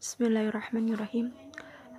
Bismillahirrahmanirrahim. 0.00 1.36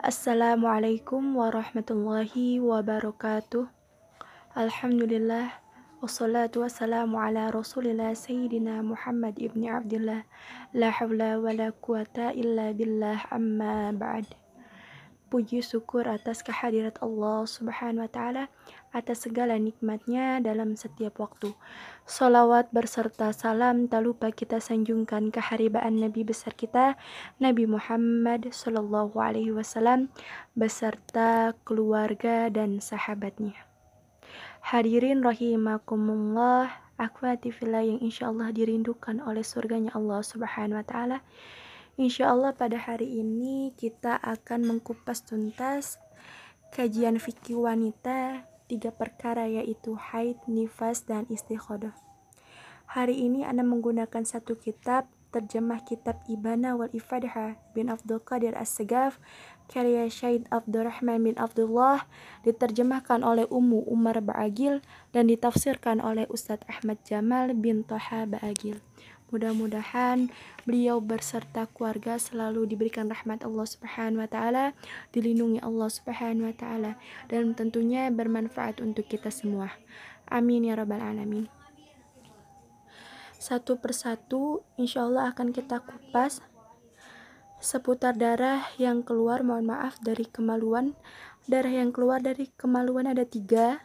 Assalamualaikum 0.01 1.37
warahmatullahi 1.37 2.57
wabarakatuh. 2.57 3.69
Alhamdulillah 4.57 5.53
wassalatu 6.01 6.65
wassalamu 6.65 7.21
ala 7.21 7.53
Rasulillah 7.53 8.17
Sayyidina 8.17 8.81
Muhammad 8.81 9.37
ibni 9.37 9.69
Abdullah. 9.69 10.25
La 10.73 10.89
hawla 10.89 11.37
wa 11.37 11.53
la 11.53 11.69
quwata 11.69 12.33
illa 12.33 12.73
billah 12.73 13.21
amma 13.29 13.93
ba'd. 13.93 14.40
Puji 15.31 15.63
syukur 15.63 16.11
atas 16.11 16.43
kehadirat 16.43 16.99
Allah 16.99 17.47
Subhanahu 17.47 18.03
wa 18.03 18.11
taala 18.11 18.43
atas 18.91 19.23
segala 19.23 19.55
nikmatnya 19.55 20.43
dalam 20.43 20.75
setiap 20.75 21.23
waktu. 21.23 21.55
Salawat 22.03 22.67
berserta 22.75 23.31
salam 23.31 23.87
tak 23.87 24.03
lupa 24.03 24.35
kita 24.35 24.59
sanjungkan 24.59 25.31
keharibaan 25.31 26.03
Nabi 26.03 26.27
besar 26.27 26.51
kita 26.51 26.99
Nabi 27.39 27.63
Muhammad 27.63 28.51
Sallallahu 28.51 29.15
Alaihi 29.23 29.55
Wasallam 29.55 30.11
beserta 30.51 31.55
keluarga 31.63 32.51
dan 32.51 32.83
sahabatnya. 32.83 33.55
Hadirin 34.61 35.23
rahimakumullah, 35.23 36.75
akhwati 36.99 37.55
fillah 37.55 37.87
yang 37.87 38.03
insya 38.03 38.27
Allah 38.35 38.51
dirindukan 38.51 39.23
oleh 39.23 39.47
surganya 39.47 39.95
Allah 39.95 40.19
Subhanahu 40.19 40.75
Wa 40.75 40.85
Taala. 40.91 41.17
Insya 41.99 42.31
Allah 42.31 42.55
pada 42.55 42.79
hari 42.79 43.19
ini 43.19 43.75
kita 43.75 44.15
akan 44.15 44.63
mengkupas 44.63 45.27
tuntas 45.27 45.99
kajian 46.71 47.19
fikih 47.19 47.59
wanita 47.67 48.47
tiga 48.71 48.95
perkara 48.95 49.43
yaitu 49.51 49.99
haid, 49.99 50.39
nifas, 50.47 51.03
dan 51.03 51.27
istikhodah. 51.27 51.91
Hari 52.87 53.19
ini 53.19 53.43
Anda 53.43 53.67
menggunakan 53.67 54.23
satu 54.23 54.55
kitab 54.55 55.11
terjemah 55.35 55.83
kitab 55.83 56.19
Ibana 56.27 56.75
wal 56.75 56.91
Ifadha 56.95 57.59
bin 57.71 57.87
Abdul 57.87 58.23
Qadir 58.23 58.55
As-Segaf 58.55 59.19
karya 59.71 60.07
Syed 60.11 60.47
Abdurrahman 60.51 61.23
bin 61.23 61.35
Abdullah 61.39 62.03
diterjemahkan 62.43 63.23
oleh 63.23 63.47
Ummu 63.47 63.87
Umar 63.87 64.19
Ba'agil 64.19 64.83
dan 65.15 65.31
ditafsirkan 65.31 66.03
oleh 66.03 66.27
Ustadz 66.27 66.67
Ahmad 66.67 66.99
Jamal 67.07 67.55
bin 67.55 67.87
Toha 67.87 68.27
Ba'agil. 68.27 68.83
Mudah-mudahan 69.31 70.27
beliau 70.67 70.99
berserta 70.99 71.63
keluarga 71.71 72.19
selalu 72.19 72.67
diberikan 72.67 73.07
rahmat 73.07 73.47
Allah 73.47 73.63
Subhanahu 73.63 74.19
wa 74.19 74.27
taala, 74.27 74.75
dilindungi 75.15 75.63
Allah 75.63 75.87
Subhanahu 75.87 76.51
wa 76.51 76.55
taala 76.55 76.91
dan 77.31 77.55
tentunya 77.55 78.11
bermanfaat 78.11 78.83
untuk 78.83 79.07
kita 79.07 79.31
semua. 79.31 79.71
Amin 80.27 80.67
ya 80.67 80.75
rabbal 80.75 80.99
alamin. 80.99 81.47
Satu 83.39 83.79
persatu 83.79 84.61
insya 84.75 85.07
Allah 85.07 85.31
akan 85.33 85.55
kita 85.55 85.81
kupas 85.81 86.43
seputar 87.61 88.19
darah 88.19 88.67
yang 88.75 89.01
keluar 89.05 89.47
mohon 89.47 89.69
maaf 89.69 89.95
dari 90.01 90.25
kemaluan 90.27 90.97
darah 91.45 91.71
yang 91.71 91.93
keluar 91.93 92.21
dari 92.21 92.49
kemaluan 92.57 93.05
ada 93.09 93.21
tiga 93.25 93.81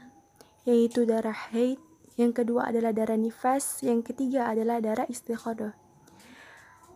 yaitu 0.65 1.05
darah 1.05 1.37
haid 1.53 1.77
yang 2.17 2.33
kedua 2.33 2.73
adalah 2.73 2.97
darah 2.97 3.21
nifas, 3.21 3.85
yang 3.85 4.01
ketiga 4.01 4.49
adalah 4.49 4.81
darah 4.81 5.05
istikhadah. 5.09 5.77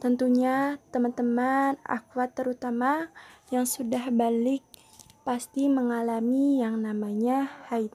Tentunya 0.00 0.80
teman-teman 0.88 1.76
akhwat 1.84 2.32
terutama 2.32 3.12
yang 3.52 3.68
sudah 3.68 4.08
balik 4.08 4.64
pasti 5.28 5.68
mengalami 5.68 6.64
yang 6.64 6.80
namanya 6.80 7.52
haid. 7.68 7.92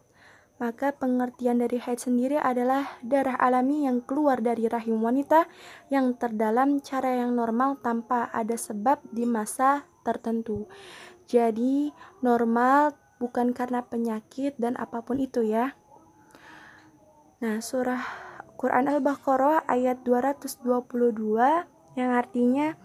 Maka 0.55 0.95
pengertian 0.95 1.59
dari 1.59 1.81
haid 1.81 1.99
sendiri 1.99 2.39
adalah 2.39 2.87
darah 3.03 3.35
alami 3.35 3.89
yang 3.89 3.99
keluar 4.05 4.39
dari 4.39 4.71
rahim 4.71 5.03
wanita 5.03 5.49
yang 5.91 6.15
terdalam 6.15 6.79
cara 6.79 7.25
yang 7.25 7.35
normal 7.35 7.81
tanpa 7.81 8.31
ada 8.31 8.55
sebab 8.55 9.03
di 9.11 9.27
masa 9.27 9.83
tertentu. 10.05 10.69
Jadi 11.25 11.89
normal 12.21 12.93
bukan 13.17 13.51
karena 13.51 13.81
penyakit 13.83 14.55
dan 14.61 14.77
apa 14.77 15.01
pun 15.01 15.19
itu 15.19 15.43
ya. 15.43 15.73
Nah, 17.35 17.59
surah 17.59 17.99
Quran 18.55 18.87
Al-Baqarah 18.87 19.67
ayat 19.67 20.07
222 20.07 20.63
yang 21.99 22.11
artinya 22.15 22.79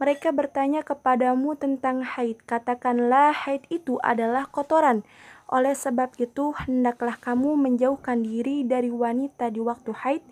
mereka 0.00 0.32
bertanya 0.32 0.80
kepadamu 0.80 1.52
tentang 1.60 2.00
haid. 2.00 2.40
Katakanlah 2.48 3.36
haid 3.44 3.68
itu 3.68 4.00
adalah 4.00 4.48
kotoran. 4.48 5.04
Oleh 5.52 5.76
sebab 5.76 6.16
itu, 6.16 6.56
hendaklah 6.56 7.20
kamu 7.20 7.60
menjauhkan 7.60 8.24
diri 8.24 8.64
dari 8.64 8.88
wanita 8.88 9.52
di 9.52 9.60
waktu 9.60 9.92
haid 9.92 10.24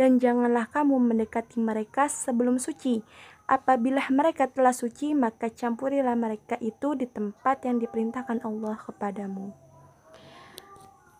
dan 0.00 0.16
janganlah 0.16 0.64
kamu 0.72 0.96
mendekati 0.96 1.60
mereka 1.60 2.08
sebelum 2.08 2.56
suci. 2.56 3.04
Apabila 3.44 4.00
mereka 4.08 4.48
telah 4.48 4.72
suci, 4.72 5.12
maka 5.12 5.52
campurilah 5.52 6.16
mereka 6.16 6.56
itu 6.64 6.96
di 6.96 7.04
tempat 7.04 7.68
yang 7.68 7.76
diperintahkan 7.76 8.40
Allah 8.40 8.80
kepadamu. 8.80 9.69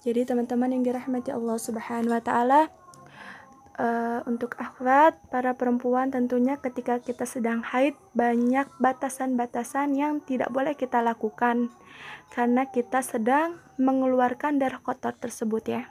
Jadi 0.01 0.25
teman-teman 0.25 0.73
yang 0.73 0.83
dirahmati 0.85 1.29
Allah 1.29 1.61
Subhanahu 1.61 2.17
wa 2.17 2.25
taala 2.25 2.73
uh, 3.77 4.21
untuk 4.25 4.57
akhwat 4.57 5.21
para 5.29 5.53
perempuan 5.53 6.09
tentunya 6.09 6.57
ketika 6.57 7.01
kita 7.05 7.29
sedang 7.29 7.61
haid 7.61 7.97
banyak 8.17 8.65
batasan-batasan 8.81 9.93
yang 9.97 10.25
tidak 10.25 10.49
boleh 10.53 10.73
kita 10.73 11.05
lakukan 11.05 11.69
karena 12.33 12.65
kita 12.69 13.05
sedang 13.05 13.61
mengeluarkan 13.77 14.57
darah 14.57 14.81
kotor 14.81 15.13
tersebut 15.17 15.65
ya. 15.69 15.83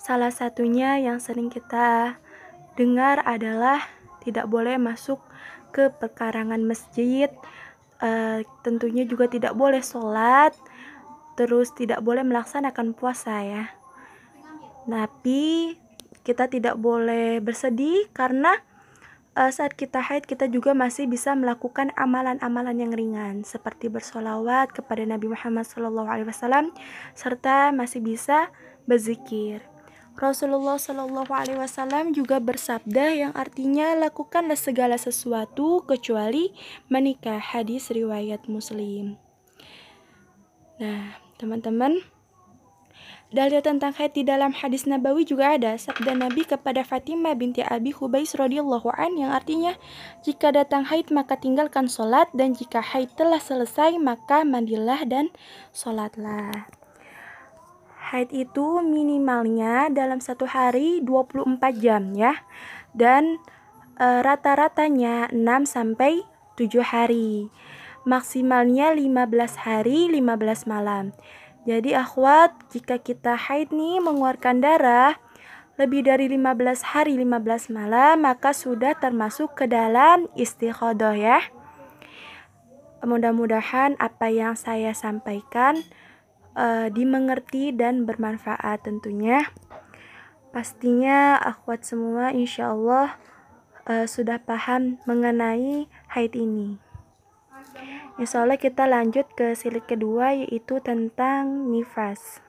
Salah 0.00 0.30
satunya 0.30 0.96
yang 0.96 1.18
sering 1.18 1.52
kita 1.52 2.16
dengar 2.78 3.20
adalah 3.26 3.82
tidak 4.22 4.46
boleh 4.46 4.78
masuk 4.78 5.18
ke 5.74 5.90
pekarangan 5.92 6.62
masjid, 6.64 7.28
uh, 8.00 8.40
tentunya 8.64 9.04
juga 9.04 9.26
tidak 9.26 9.52
boleh 9.58 9.82
sholat, 9.82 10.54
terus 11.38 11.70
tidak 11.70 12.02
boleh 12.02 12.26
melaksanakan 12.26 12.98
puasa 12.98 13.46
ya. 13.46 13.64
Tapi 14.90 15.78
kita 16.26 16.50
tidak 16.50 16.74
boleh 16.74 17.38
bersedih 17.38 18.10
karena 18.10 18.58
uh, 19.38 19.52
saat 19.54 19.78
kita 19.78 20.02
haid 20.02 20.26
kita 20.26 20.50
juga 20.50 20.74
masih 20.74 21.06
bisa 21.06 21.38
melakukan 21.38 21.94
amalan-amalan 21.94 22.82
yang 22.82 22.92
ringan 22.92 23.46
seperti 23.46 23.86
bersolawat 23.86 24.74
kepada 24.74 25.06
Nabi 25.06 25.30
Muhammad 25.30 25.62
SAW 25.62 26.74
serta 27.14 27.70
masih 27.70 28.02
bisa 28.02 28.50
berzikir. 28.90 29.62
Rasulullah 30.18 30.74
Wasallam 30.74 32.10
juga 32.10 32.42
bersabda 32.42 33.14
yang 33.14 33.32
artinya 33.38 33.94
lakukanlah 33.94 34.58
segala 34.58 34.98
sesuatu 34.98 35.86
kecuali 35.86 36.50
menikah 36.90 37.38
hadis 37.38 37.86
riwayat 37.94 38.50
Muslim. 38.50 39.14
Nah, 40.82 41.27
teman-teman. 41.38 42.02
Dalil 43.28 43.60
tentang 43.60 43.92
haid 43.92 44.16
di 44.16 44.24
dalam 44.24 44.56
hadis 44.56 44.88
Nabawi 44.88 45.28
juga 45.28 45.52
ada 45.52 45.76
sabda 45.76 46.16
Nabi 46.16 46.48
kepada 46.48 46.80
Fatimah 46.80 47.36
binti 47.36 47.60
Abi 47.60 47.92
Hubais 47.92 48.32
radhiyallahu 48.32 48.88
an 48.96 49.20
yang 49.20 49.36
artinya 49.36 49.76
jika 50.24 50.48
datang 50.48 50.88
haid 50.88 51.12
maka 51.12 51.36
tinggalkan 51.36 51.92
sholat 51.92 52.32
dan 52.32 52.56
jika 52.56 52.80
haid 52.80 53.12
telah 53.20 53.36
selesai 53.36 54.00
maka 54.00 54.48
mandilah 54.48 55.04
dan 55.04 55.28
sholatlah. 55.76 56.72
Haid 58.08 58.32
itu 58.32 58.80
minimalnya 58.80 59.92
dalam 59.92 60.24
satu 60.24 60.48
hari 60.48 61.04
24 61.04 61.60
jam 61.76 62.16
ya 62.16 62.32
dan 62.96 63.36
e, 64.00 64.06
rata-ratanya 64.24 65.28
6 65.36 65.44
sampai 65.68 66.24
7 66.56 66.80
hari 66.80 67.52
maksimalnya 68.08 68.96
15 68.96 69.68
hari 69.68 70.08
15 70.08 70.64
malam. 70.64 71.12
Jadi 71.68 71.92
akhwat, 71.92 72.56
jika 72.72 72.96
kita 72.96 73.36
haid 73.36 73.68
nih 73.68 74.00
mengeluarkan 74.00 74.64
darah 74.64 75.20
lebih 75.76 76.08
dari 76.08 76.32
15 76.32 76.96
hari 76.96 77.20
15 77.20 77.68
malam, 77.68 78.24
maka 78.24 78.56
sudah 78.56 78.96
termasuk 78.96 79.52
ke 79.52 79.68
dalam 79.68 80.32
istikhadah 80.32 81.12
ya. 81.12 81.38
Mudah-mudahan 83.04 83.94
apa 84.00 84.32
yang 84.32 84.56
saya 84.56 84.96
sampaikan 84.96 85.84
uh, 86.56 86.88
dimengerti 86.88 87.76
dan 87.76 88.08
bermanfaat 88.08 88.88
tentunya. 88.88 89.52
Pastinya 90.50 91.36
akhwat 91.36 91.84
semua 91.84 92.32
insya 92.32 92.72
Allah 92.72 93.20
uh, 93.86 94.08
sudah 94.08 94.40
paham 94.42 94.96
mengenai 95.04 95.86
haid 96.10 96.32
ini. 96.34 96.87
Insya 98.18 98.42
Allah 98.42 98.58
kita 98.58 98.90
lanjut 98.90 99.30
ke 99.38 99.54
silik 99.54 99.86
kedua 99.86 100.34
yaitu 100.34 100.82
tentang 100.82 101.70
nifas. 101.70 102.42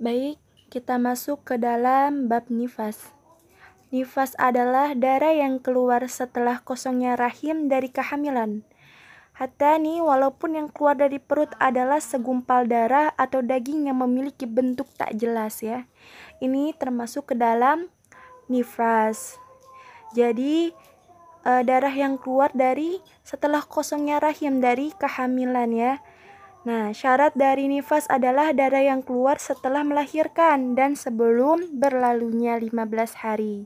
Baik, 0.00 0.36
kita 0.68 1.00
masuk 1.00 1.42
ke 1.42 1.54
dalam 1.56 2.28
bab 2.28 2.48
nifas. 2.52 3.12
Nifas 3.90 4.38
adalah 4.38 4.94
darah 4.94 5.34
yang 5.34 5.58
keluar 5.58 6.06
setelah 6.06 6.62
kosongnya 6.62 7.18
rahim 7.18 7.66
dari 7.66 7.90
kehamilan. 7.90 8.62
Hatta 9.34 9.80
nih, 9.80 10.04
walaupun 10.04 10.52
yang 10.52 10.68
keluar 10.68 10.94
dari 11.00 11.16
perut 11.16 11.50
adalah 11.56 11.98
segumpal 11.98 12.68
darah 12.68 13.10
atau 13.16 13.40
daging 13.40 13.88
yang 13.88 13.98
memiliki 13.98 14.44
bentuk 14.44 14.86
tak 14.94 15.16
jelas 15.16 15.64
ya. 15.64 15.88
Ini 16.44 16.76
termasuk 16.76 17.32
ke 17.32 17.34
dalam 17.34 17.88
nifas. 18.46 19.40
Jadi, 20.12 20.76
uh, 21.44 21.62
darah 21.64 21.92
yang 21.92 22.20
keluar 22.20 22.50
dari 22.52 23.00
setelah 23.24 23.64
kosongnya 23.64 24.20
rahim 24.20 24.60
dari 24.60 24.92
kehamilan 24.96 25.70
ya. 25.72 25.92
Nah, 26.60 26.92
syarat 26.92 27.32
dari 27.32 27.72
nifas 27.72 28.04
adalah 28.12 28.52
darah 28.52 28.84
yang 28.84 29.00
keluar 29.00 29.40
setelah 29.40 29.80
melahirkan 29.80 30.76
dan 30.76 30.92
sebelum 30.92 31.80
berlalunya 31.80 32.60
15 32.60 33.24
hari. 33.24 33.64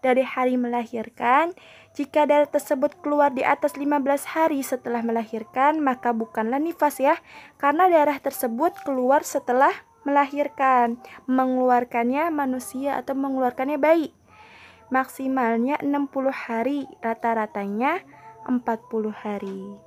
Dari 0.00 0.24
hari 0.24 0.56
melahirkan, 0.56 1.52
jika 1.92 2.24
darah 2.24 2.48
tersebut 2.48 2.96
keluar 3.04 3.36
di 3.36 3.44
atas 3.44 3.76
15 3.76 4.24
hari 4.32 4.64
setelah 4.64 5.04
melahirkan, 5.04 5.78
maka 5.84 6.16
bukanlah 6.16 6.56
nifas 6.56 6.98
ya, 6.98 7.20
karena 7.60 7.92
darah 7.92 8.16
tersebut 8.16 8.80
keluar 8.80 9.20
setelah 9.28 9.70
melahirkan, 10.02 10.98
mengeluarkannya 11.28 12.32
manusia 12.32 12.96
atau 12.98 13.12
mengeluarkannya 13.12 13.76
bayi. 13.76 14.10
Maksimalnya 14.92 15.80
60 15.80 16.28
hari, 16.28 16.84
rata-ratanya 17.00 18.04
40 18.44 19.08
hari. 19.08 19.80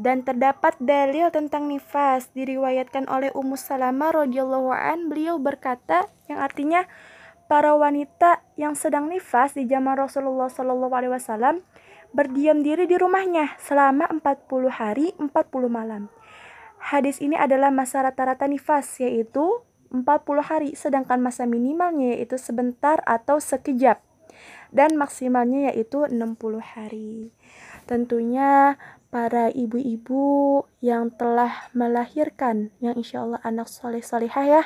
Dan 0.00 0.24
terdapat 0.24 0.80
dalil 0.80 1.28
tentang 1.28 1.68
nifas 1.68 2.32
diriwayatkan 2.32 3.04
oleh 3.12 3.28
Ummu 3.36 3.60
Salamah 3.60 4.24
radhiyallahu 4.24 4.72
an 4.72 5.12
beliau 5.12 5.36
berkata 5.36 6.08
yang 6.32 6.40
artinya 6.40 6.88
para 7.44 7.76
wanita 7.76 8.40
yang 8.56 8.72
sedang 8.72 9.12
nifas 9.12 9.52
di 9.52 9.68
zaman 9.68 10.00
Rasulullah 10.00 10.48
Shallallahu 10.48 10.94
alaihi 10.96 11.12
wasallam 11.12 11.60
berdiam 12.16 12.64
diri 12.64 12.88
di 12.88 12.96
rumahnya 12.96 13.60
selama 13.60 14.08
40 14.08 14.70
hari 14.72 15.12
40 15.20 15.28
malam. 15.68 16.08
Hadis 16.80 17.20
ini 17.20 17.36
adalah 17.36 17.68
masa 17.68 18.00
rata-rata 18.00 18.48
nifas 18.48 18.88
yaitu 18.96 19.60
40 19.90 20.06
hari 20.46 20.70
sedangkan 20.78 21.18
masa 21.18 21.44
minimalnya 21.44 22.14
yaitu 22.14 22.38
sebentar 22.38 23.02
atau 23.04 23.42
sekejap 23.42 23.98
dan 24.70 24.94
maksimalnya 24.94 25.74
yaitu 25.74 26.06
60 26.06 26.14
hari. 26.62 27.34
Tentunya 27.90 28.78
para 29.10 29.50
ibu-ibu 29.50 30.62
yang 30.78 31.10
telah 31.10 31.66
melahirkan 31.74 32.70
yang 32.78 32.94
insya 32.94 33.26
Allah 33.26 33.42
anak 33.42 33.66
soleh 33.66 34.02
solehah 34.02 34.46
ya 34.46 34.62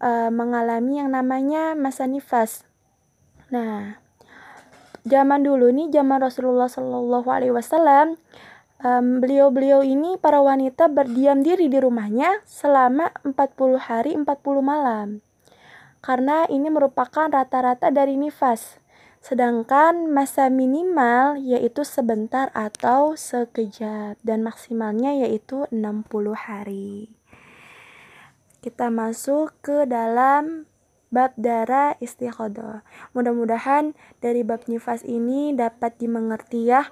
uh, 0.00 0.32
mengalami 0.32 1.04
yang 1.04 1.12
namanya 1.12 1.76
masa 1.76 2.08
nifas. 2.08 2.64
Nah, 3.52 4.00
zaman 5.04 5.44
dulu 5.44 5.68
nih 5.68 5.92
zaman 5.92 6.24
Rasulullah 6.24 6.72
Shallallahu 6.72 7.28
Alaihi 7.28 7.52
Wasallam 7.52 8.16
um, 8.80 9.20
beliau-beliau 9.20 9.84
ini 9.84 10.16
para 10.16 10.40
wanita 10.40 10.88
berdiam 10.88 11.44
diri 11.44 11.68
di 11.68 11.78
rumahnya 11.78 12.40
selama 12.48 13.12
40 13.24 13.76
hari 13.76 14.12
40 14.16 14.26
malam. 14.64 15.08
Karena 16.00 16.48
ini 16.48 16.72
merupakan 16.72 17.28
rata-rata 17.28 17.92
dari 17.92 18.16
nifas. 18.16 18.80
Sedangkan 19.20 20.08
masa 20.08 20.48
minimal 20.48 21.36
yaitu 21.36 21.84
sebentar 21.84 22.48
atau 22.56 23.12
sekejap 23.20 24.16
dan 24.24 24.40
maksimalnya 24.40 25.12
yaitu 25.12 25.68
60 25.68 26.08
hari. 26.32 27.12
Kita 28.64 28.88
masuk 28.88 29.52
ke 29.60 29.84
dalam 29.84 30.64
bab 31.12 31.36
darah 31.36 32.00
istikhodoh. 32.00 32.80
Mudah-mudahan 33.12 33.92
dari 34.24 34.40
bab 34.40 34.64
nifas 34.72 35.04
ini 35.04 35.52
dapat 35.52 36.00
dimengerti 36.00 36.72
ya 36.72 36.88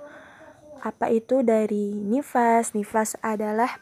apa 0.83 1.11
itu 1.11 1.47
dari 1.47 1.95
nifas. 1.95 2.73
Nifas 2.73 3.19
adalah 3.21 3.81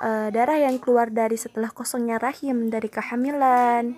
uh, 0.00 0.28
darah 0.34 0.58
yang 0.60 0.78
keluar 0.78 1.10
dari 1.10 1.38
setelah 1.38 1.70
kosongnya 1.70 2.18
rahim 2.18 2.68
dari 2.70 2.90
kehamilan 2.90 3.96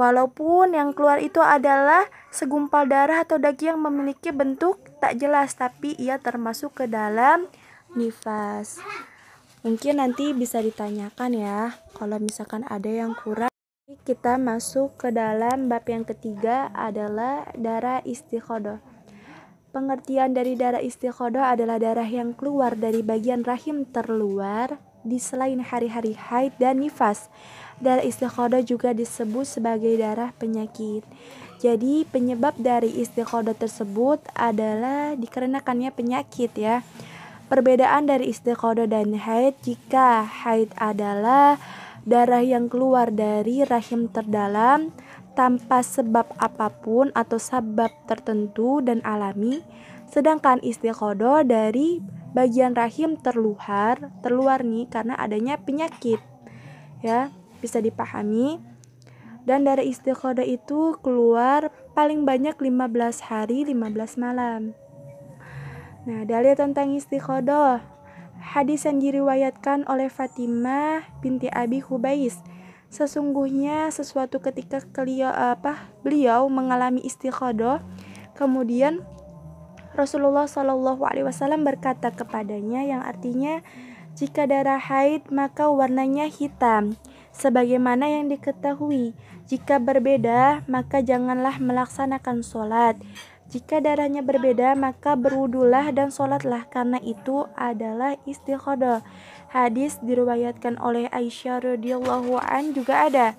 Walaupun 0.00 0.72
yang 0.72 0.96
keluar 0.96 1.20
itu 1.20 1.44
adalah 1.44 2.08
segumpal 2.32 2.88
darah 2.88 3.20
atau 3.26 3.36
daging 3.36 3.76
yang 3.76 3.80
memiliki 3.84 4.32
bentuk 4.32 4.80
tak 4.96 5.20
jelas, 5.20 5.52
tapi 5.52 5.92
ia 6.00 6.16
termasuk 6.16 6.72
ke 6.72 6.84
dalam 6.88 7.44
nifas. 7.92 8.80
Mungkin 9.60 10.00
nanti 10.00 10.32
bisa 10.32 10.64
ditanyakan 10.64 11.36
ya, 11.36 11.76
kalau 11.92 12.16
misalkan 12.16 12.64
ada 12.70 12.88
yang 12.88 13.12
kurang. 13.12 13.52
Kita 14.08 14.40
masuk 14.40 14.96
ke 14.96 15.12
dalam 15.12 15.68
bab 15.68 15.84
yang 15.84 16.08
ketiga 16.08 16.72
adalah 16.72 17.50
darah 17.52 18.00
istikhodoh. 18.06 18.80
Pengertian 19.70 20.34
dari 20.34 20.58
darah 20.58 20.82
istikhodoh 20.82 21.46
adalah 21.46 21.78
darah 21.78 22.06
yang 22.06 22.34
keluar 22.34 22.74
dari 22.74 23.06
bagian 23.06 23.46
rahim 23.46 23.86
terluar 23.86 24.82
di 25.06 25.22
selain 25.22 25.62
hari-hari 25.62 26.18
haid 26.18 26.58
dan 26.58 26.82
nifas 26.82 27.30
Darah 27.80 28.04
istikhodah 28.04 28.60
juga 28.60 28.92
disebut 28.92 29.48
sebagai 29.48 29.96
darah 29.96 30.36
penyakit. 30.36 31.00
Jadi 31.64 32.04
penyebab 32.04 32.52
dari 32.60 32.92
istikhodah 33.00 33.56
tersebut 33.56 34.20
adalah 34.36 35.16
dikarenakannya 35.16 35.88
penyakit 35.88 36.52
ya. 36.60 36.84
Perbedaan 37.48 38.04
dari 38.04 38.28
istikhodah 38.28 38.84
dan 38.84 39.16
haid 39.16 39.56
jika 39.64 40.28
haid 40.28 40.76
adalah 40.76 41.56
darah 42.04 42.44
yang 42.44 42.68
keluar 42.68 43.08
dari 43.08 43.64
rahim 43.64 44.12
terdalam 44.12 44.92
tanpa 45.34 45.84
sebab 45.84 46.26
apa 46.36 46.68
pun 46.70 47.14
atau 47.14 47.38
sebab 47.38 47.90
tertentu 48.04 48.82
dan 48.82 49.00
alami 49.06 49.62
sedangkan 50.10 50.58
istikhodah 50.60 51.46
dari 51.46 52.02
bagian 52.34 52.74
rahim 52.74 53.14
terluar 53.18 54.10
terluar 54.22 54.66
nih 54.66 54.90
karena 54.90 55.14
adanya 55.14 55.58
penyakit 55.58 56.18
ya 57.04 57.32
bisa 57.60 57.78
dipahami. 57.78 58.58
Dan 59.44 59.64
dari 59.64 59.88
istiqodah 59.88 60.44
itu 60.44 61.00
keluar 61.00 61.72
paling 61.96 62.28
banyak 62.28 62.56
15 62.60 63.24
hari 63.24 63.64
15 63.64 64.20
malam. 64.20 64.76
Nah, 66.04 66.24
dalil 66.28 66.56
tentang 66.56 66.92
istiqodah. 66.96 67.80
Hadis 68.40 68.88
yang 68.88 69.00
diriwayatkan 69.00 69.84
oleh 69.84 70.08
Fatimah 70.08 71.04
binti 71.20 71.48
Abi 71.52 71.80
Hubais. 71.84 72.40
Sesungguhnya 72.90 73.86
sesuatu 73.94 74.42
ketika 74.42 74.82
beliau 74.82 75.30
apa 75.30 75.88
beliau 76.02 76.50
mengalami 76.50 77.00
istiqodah, 77.06 77.80
kemudian 78.34 79.06
Rasulullah 79.94 80.50
Wasallam 81.26 81.62
berkata 81.62 82.10
kepadanya 82.10 82.82
yang 82.82 83.02
artinya 83.02 83.62
jika 84.18 84.50
darah 84.50 84.82
haid 84.82 85.30
maka 85.30 85.70
warnanya 85.70 86.26
hitam 86.26 86.98
sebagaimana 87.30 88.10
yang 88.10 88.26
diketahui. 88.26 89.14
Jika 89.46 89.82
berbeda, 89.82 90.62
maka 90.70 91.02
janganlah 91.02 91.58
melaksanakan 91.58 92.42
sholat. 92.46 92.94
Jika 93.50 93.82
darahnya 93.82 94.22
berbeda, 94.22 94.78
maka 94.78 95.18
berwudulah 95.18 95.90
dan 95.90 96.14
sholatlah, 96.14 96.70
karena 96.70 97.02
itu 97.02 97.50
adalah 97.58 98.14
istikhodah. 98.22 99.02
Hadis 99.50 99.98
diriwayatkan 99.98 100.78
oleh 100.78 101.10
Aisyah 101.10 101.74
radhiyallahu 101.74 102.38
an 102.38 102.70
juga 102.70 103.10
ada 103.10 103.34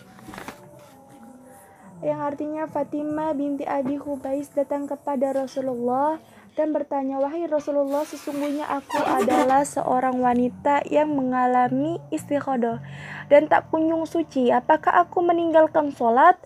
yang 2.02 2.18
artinya 2.18 2.66
Fatimah 2.66 3.38
binti 3.38 3.62
Abi 3.62 3.94
Hubais 4.02 4.50
datang 4.58 4.90
kepada 4.90 5.38
Rasulullah 5.38 6.18
dan 6.58 6.74
bertanya, 6.74 7.22
"Wahai 7.22 7.46
Rasulullah, 7.46 8.02
sesungguhnya 8.04 8.66
aku 8.66 9.00
adalah 9.06 9.62
seorang 9.62 10.18
wanita 10.18 10.82
yang 10.90 11.14
mengalami 11.14 12.02
istikhodah 12.10 12.82
dan 13.30 13.46
tak 13.48 13.70
kunjung 13.70 14.10
suci. 14.10 14.50
Apakah 14.50 15.06
aku 15.06 15.22
meninggalkan 15.22 15.94
sholat? 15.94 16.42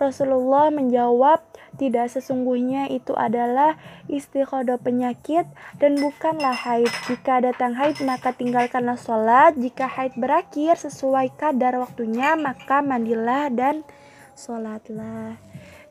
Rasulullah 0.00 0.72
menjawab, 0.72 1.44
tidak 1.76 2.08
sesungguhnya 2.08 2.88
itu 2.88 3.12
adalah 3.12 3.76
istikhodah 4.08 4.80
penyakit 4.80 5.44
dan 5.76 6.00
bukanlah 6.00 6.56
haid. 6.56 6.88
Jika 7.04 7.44
datang 7.44 7.76
haid 7.76 8.00
maka 8.00 8.32
tinggalkanlah 8.32 8.96
sholat. 8.96 9.60
Jika 9.60 9.84
haid 9.84 10.16
berakhir 10.16 10.80
sesuai 10.80 11.36
kadar 11.36 11.76
waktunya 11.76 12.32
maka 12.32 12.80
mandilah 12.80 13.52
dan 13.52 13.84
sholatlah. 14.32 15.36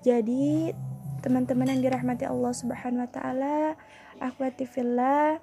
Jadi 0.01 0.73
teman-teman 1.21 1.69
yang 1.69 1.85
dirahmati 1.85 2.25
Allah 2.25 2.53
Subhanahu 2.57 3.05
Wa 3.05 3.11
Taala, 3.13 3.57
akhwati 4.17 4.65
fillah 4.65 5.37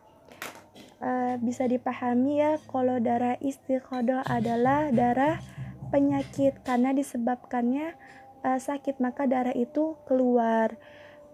uh, 1.00 1.34
bisa 1.40 1.68
dipahami 1.68 2.42
ya 2.42 2.52
kalau 2.66 2.98
darah 2.98 3.38
istiqodoh 3.38 4.26
adalah 4.26 4.90
darah 4.90 5.40
penyakit 5.88 6.60
karena 6.66 6.90
disebabkannya 6.90 7.94
uh, 8.46 8.60
sakit 8.62 9.02
maka 9.02 9.26
darah 9.26 9.54
itu 9.58 9.98
keluar 10.06 10.78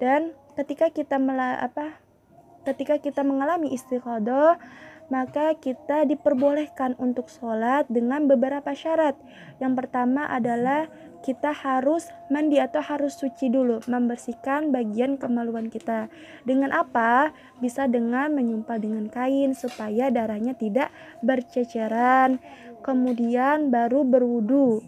dan 0.00 0.33
ketika 0.57 0.88
kita 0.88 1.21
mela 1.21 1.61
apa 1.61 2.00
ketika 2.64 2.97
kita 2.97 3.21
mengalami 3.21 3.76
istiqodoh 3.76 4.57
maka 5.12 5.52
kita 5.61 6.09
diperbolehkan 6.09 6.97
untuk 6.97 7.28
sholat 7.28 7.85
dengan 7.92 8.25
beberapa 8.25 8.73
syarat. 8.73 9.12
Yang 9.61 9.85
pertama 9.85 10.25
adalah 10.25 10.88
kita 11.21 11.52
harus 11.52 12.09
mandi 12.33 12.57
atau 12.57 12.81
harus 12.81 13.21
suci 13.21 13.52
dulu, 13.52 13.85
membersihkan 13.85 14.73
bagian 14.73 15.21
kemaluan 15.21 15.69
kita. 15.69 16.09
Dengan 16.49 16.73
apa? 16.73 17.37
Bisa 17.61 17.85
dengan 17.92 18.33
menyumpal 18.33 18.81
dengan 18.81 19.12
kain 19.12 19.52
supaya 19.52 20.09
darahnya 20.09 20.57
tidak 20.57 20.88
berceceran. 21.21 22.40
Kemudian 22.81 23.69
baru 23.69 24.09
berwudu, 24.09 24.81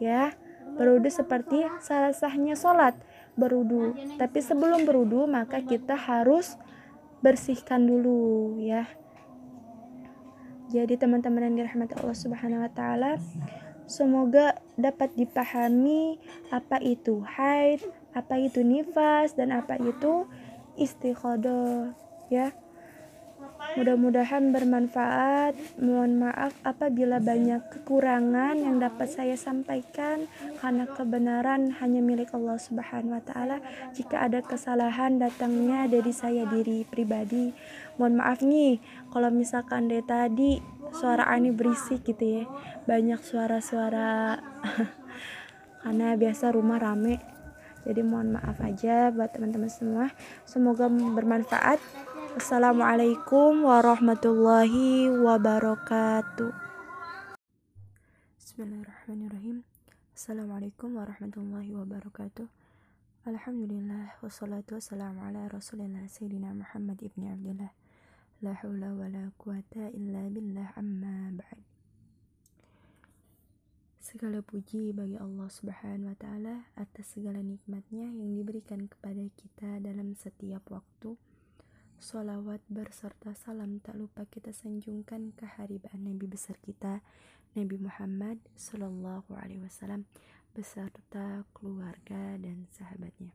ya. 0.00 0.32
Berwudu 0.78 1.10
seperti 1.10 1.66
salah 1.82 2.14
sahnya 2.14 2.54
sholat. 2.54 2.94
berudu 3.38 3.94
tapi 4.18 4.42
sebelum 4.42 4.82
berudu 4.82 5.30
maka 5.30 5.62
kita 5.62 5.94
harus 5.94 6.58
bersihkan 7.22 7.86
dulu 7.86 8.58
ya 8.58 8.82
jadi 10.66 10.98
teman-teman 10.98 11.46
yang 11.46 11.62
dirahmati 11.62 11.94
Allah 12.02 12.18
Subhanahu 12.18 12.66
wa 12.66 12.72
taala 12.74 13.14
semoga 13.88 14.60
dapat 14.76 15.16
dipahami 15.16 16.20
apa 16.52 16.76
itu 16.84 17.24
haid, 17.24 17.80
apa 18.12 18.36
itu 18.36 18.60
nifas 18.60 19.32
dan 19.32 19.50
apa 19.50 19.80
itu 19.80 20.28
istikhadah 20.76 21.96
ya. 22.28 22.52
Mudah-mudahan 23.76 24.48
bermanfaat. 24.48 25.52
Mohon 25.76 26.30
maaf 26.30 26.56
apabila 26.64 27.20
banyak 27.20 27.60
kekurangan 27.68 28.56
yang 28.56 28.80
dapat 28.80 29.12
saya 29.12 29.36
sampaikan 29.36 30.24
karena 30.56 30.88
kebenaran 30.88 31.76
hanya 31.76 32.00
milik 32.00 32.32
Allah 32.32 32.56
Subhanahu 32.56 33.18
wa 33.18 33.24
taala. 33.26 33.60
Jika 33.92 34.24
ada 34.24 34.40
kesalahan 34.40 35.20
datangnya 35.20 35.84
dari 35.84 36.12
saya 36.16 36.48
diri 36.48 36.88
pribadi. 36.88 37.52
Mohon 38.00 38.14
maaf 38.24 38.40
nih 38.40 38.80
kalau 39.12 39.28
misalkan 39.28 39.92
dari 39.92 40.06
tadi 40.06 40.50
suara 40.96 41.28
ani 41.28 41.52
berisik 41.52 42.08
gitu 42.08 42.24
ya. 42.24 42.44
Banyak 42.88 43.20
suara-suara 43.20 44.40
karena 45.84 46.16
biasa 46.16 46.56
rumah 46.56 46.80
rame. 46.80 47.20
Jadi 47.88 48.04
mohon 48.04 48.36
maaf 48.36 48.60
aja 48.60 49.08
buat 49.12 49.32
teman-teman 49.32 49.72
semua. 49.72 50.12
Semoga 50.44 50.88
bermanfaat. 50.88 51.80
Assalamualaikum 52.36 53.64
warahmatullahi 53.64 55.08
wabarakatuh. 55.08 56.52
Bismillahirrahmanirrahim. 58.36 59.64
Assalamualaikum 60.12 61.00
warahmatullahi 61.00 61.72
wabarakatuh. 61.72 62.44
Alhamdulillah 63.24 64.20
wassalatu 64.20 64.76
wassalamu 64.76 65.24
ala 65.24 65.48
Rasulillah 65.48 66.04
Sayyidina 66.04 66.52
Muhammad 66.52 67.00
ibni 67.00 67.32
Abdullah. 67.32 67.72
La 68.44 68.52
haula 68.60 68.92
wa 68.92 69.08
la 69.08 69.32
quwata 69.40 69.88
illa 69.96 70.28
billah 70.28 70.76
amma 70.76 71.32
ba'd. 71.32 71.64
Segala 74.04 74.44
puji 74.44 74.92
bagi 74.92 75.16
Allah 75.16 75.48
Subhanahu 75.48 76.12
wa 76.12 76.18
taala 76.20 76.68
atas 76.76 77.16
segala 77.16 77.40
nikmatnya 77.40 78.04
yang 78.04 78.36
diberikan 78.36 78.84
kepada 78.84 79.24
kita 79.32 79.80
dalam 79.80 80.12
setiap 80.12 80.68
waktu 80.68 81.16
Salawat 81.98 82.62
berserta 82.70 83.34
salam 83.34 83.82
tak 83.82 83.98
lupa 83.98 84.22
kita 84.22 84.54
sanjungkan 84.54 85.34
ke 85.34 85.42
haribaan 85.58 86.06
Nabi 86.06 86.30
besar 86.30 86.54
kita 86.62 87.02
Nabi 87.58 87.74
Muhammad 87.74 88.38
Sallallahu 88.54 89.34
Alaihi 89.34 89.66
Wasallam 89.66 90.06
beserta 90.54 91.42
keluarga 91.50 92.38
dan 92.38 92.70
sahabatnya. 92.70 93.34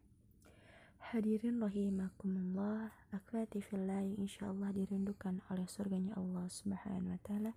Hadirin 1.12 1.60
rahimakumullah, 1.60 2.96
akhwati 3.12 3.60
fillah 3.60 4.00
yang 4.00 4.16
insyaallah 4.24 4.72
dirindukan 4.72 5.44
oleh 5.52 5.68
surganya 5.68 6.16
Allah 6.16 6.48
Subhanahu 6.48 7.12
wa 7.12 7.20
taala. 7.20 7.52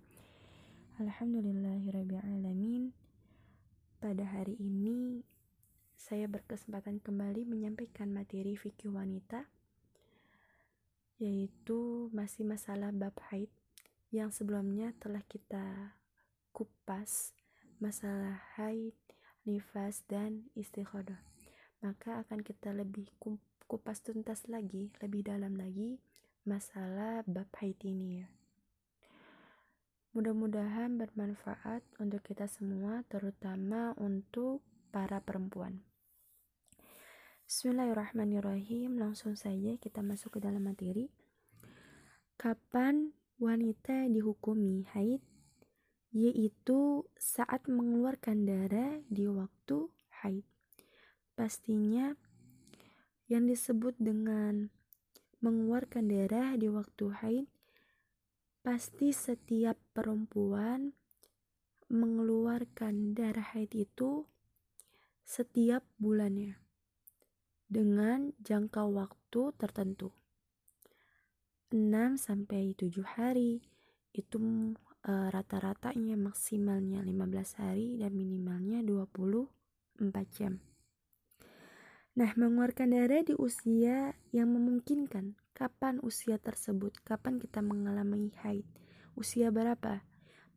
Alhamdulillahirabbil 0.99 2.91
Pada 4.03 4.23
hari 4.27 4.59
ini 4.59 5.23
saya 5.95 6.27
berkesempatan 6.27 6.99
kembali 6.99 7.47
menyampaikan 7.47 8.11
materi 8.11 8.59
fikih 8.59 8.91
wanita 8.91 9.47
yaitu 11.17 12.09
masih 12.13 12.45
masalah 12.45 12.93
bab 12.93 13.17
haid 13.33 13.49
yang 14.13 14.31
sebelumnya 14.31 14.93
telah 15.01 15.21
kita 15.25 15.97
kupas 16.55 17.35
masalah 17.77 18.41
haid, 18.57 18.97
nifas, 19.45 20.01
dan 20.09 20.49
istikhadah. 20.57 21.21
Maka 21.81 22.25
akan 22.25 22.41
kita 22.41 22.73
lebih 22.73 23.13
kupas 23.69 24.01
tuntas 24.01 24.49
lagi, 24.49 24.89
lebih 24.97 25.21
dalam 25.21 25.53
lagi 25.53 26.01
masalah 26.47 27.21
bab 27.29 27.49
haid 27.61 27.77
ini 27.85 28.25
ya. 28.25 28.27
Mudah-mudahan 30.17 30.97
bermanfaat 30.97 31.85
untuk 32.01 32.25
kita 32.25 32.49
semua, 32.49 33.05
terutama 33.05 33.93
untuk 34.01 34.65
para 34.89 35.21
perempuan. 35.21 35.77
Bismillahirrahmanirrahim. 37.47 38.99
Langsung 38.99 39.39
saja 39.39 39.79
kita 39.79 40.03
masuk 40.03 40.35
ke 40.35 40.39
dalam 40.43 40.67
materi. 40.67 41.07
Kapan 42.35 43.15
wanita 43.39 44.11
dihukumi 44.11 44.83
haid? 44.91 45.23
Yaitu 46.11 47.07
saat 47.15 47.63
mengeluarkan 47.71 48.43
darah 48.43 48.99
di 49.07 49.31
waktu 49.31 49.87
haid. 50.19 50.43
Pastinya 51.39 52.19
yang 53.31 53.47
disebut 53.47 53.95
dengan 53.95 54.67
mengeluarkan 55.39 56.03
darah 56.03 56.51
di 56.59 56.67
waktu 56.67 57.15
haid 57.23 57.47
pasti 58.59 59.15
setiap 59.15 59.79
perempuan 59.95 60.91
mengeluarkan 61.87 63.15
darah 63.15 63.55
haid 63.55 63.71
itu 63.71 64.27
setiap 65.23 65.87
bulannya 65.95 66.66
dengan 67.67 68.31
jangka 68.39 68.87
waktu 68.87 69.51
tertentu. 69.59 70.15
6 71.67 72.15
sampai 72.15 72.71
7 72.79 73.03
hari 73.03 73.59
itu 74.15 74.39
e, 75.03 75.11
rata-ratanya 75.11 76.15
maksimalnya 76.15 77.03
15 77.03 77.59
hari 77.59 77.99
dan 77.99 78.15
minimalnya 78.15 78.79
24 78.87 79.51
jam. 80.31 80.63
Nah, 82.17 82.31
mengeluarkan 82.33 82.97
darah 82.97 83.21
di 83.21 83.35
usia 83.37 84.15
yang 84.33 84.49
memungkinkan. 84.55 85.37
Kapan 85.53 86.01
usia 86.01 86.39
tersebut? 86.41 86.97
Kapan 87.03 87.37
kita 87.37 87.61
mengalami 87.61 88.33
haid? 88.41 88.65
Usia 89.13 89.51
berapa? 89.53 90.01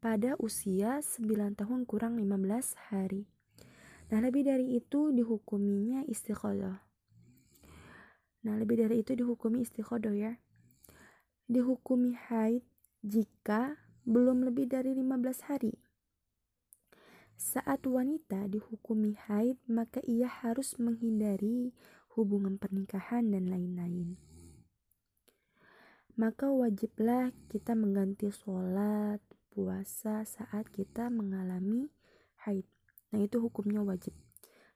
Pada 0.01 0.39
usia 0.41 1.05
9 1.05 1.27
tahun 1.59 1.85
kurang 1.85 2.17
15 2.17 2.79
hari. 2.89 3.29
Nah, 4.09 4.25
lebih 4.25 4.49
dari 4.49 4.79
itu 4.79 5.13
dihukuminya 5.13 6.07
istiqolah. 6.09 6.90
Nah, 8.41 8.57
lebih 8.57 8.81
dari 8.81 9.05
itu 9.05 9.13
dihukumi 9.13 9.61
istikhodoh 9.61 10.17
ya. 10.17 10.41
Dihukumi 11.51 12.17
haid 12.17 12.65
jika 13.05 13.77
belum 14.09 14.49
lebih 14.49 14.71
dari 14.71 14.97
15 14.97 15.51
hari. 15.51 15.77
Saat 17.41 17.89
wanita 17.89 18.49
dihukumi 18.53 19.17
haid, 19.29 19.57
maka 19.65 20.05
ia 20.05 20.29
harus 20.29 20.77
menghindari 20.77 21.73
hubungan 22.13 22.61
pernikahan 22.61 23.33
dan 23.33 23.49
lain-lain. 23.49 24.21
Maka 26.21 26.53
wajiblah 26.53 27.33
kita 27.49 27.73
mengganti 27.73 28.29
sholat, 28.29 29.25
puasa 29.49 30.21
saat 30.29 30.69
kita 30.69 31.09
mengalami 31.09 31.89
haid. 32.45 32.69
Nah 33.09 33.25
itu 33.25 33.41
hukumnya 33.41 33.81
wajib. 33.81 34.13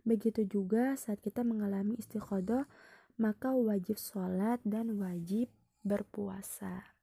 Begitu 0.08 0.48
juga 0.48 0.96
saat 0.96 1.20
kita 1.20 1.44
mengalami 1.44 2.00
istikhodoh, 2.00 2.64
maka 3.14 3.54
wajib 3.54 3.94
sholat 3.94 4.58
dan 4.66 4.98
wajib 4.98 5.46
berpuasa. 5.86 6.94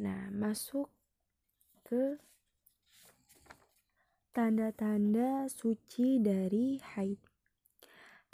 Nah, 0.00 0.32
masuk 0.34 0.88
ke 1.84 2.18
tanda-tanda 4.34 5.46
suci 5.46 6.18
dari 6.18 6.82
haid. 6.82 7.20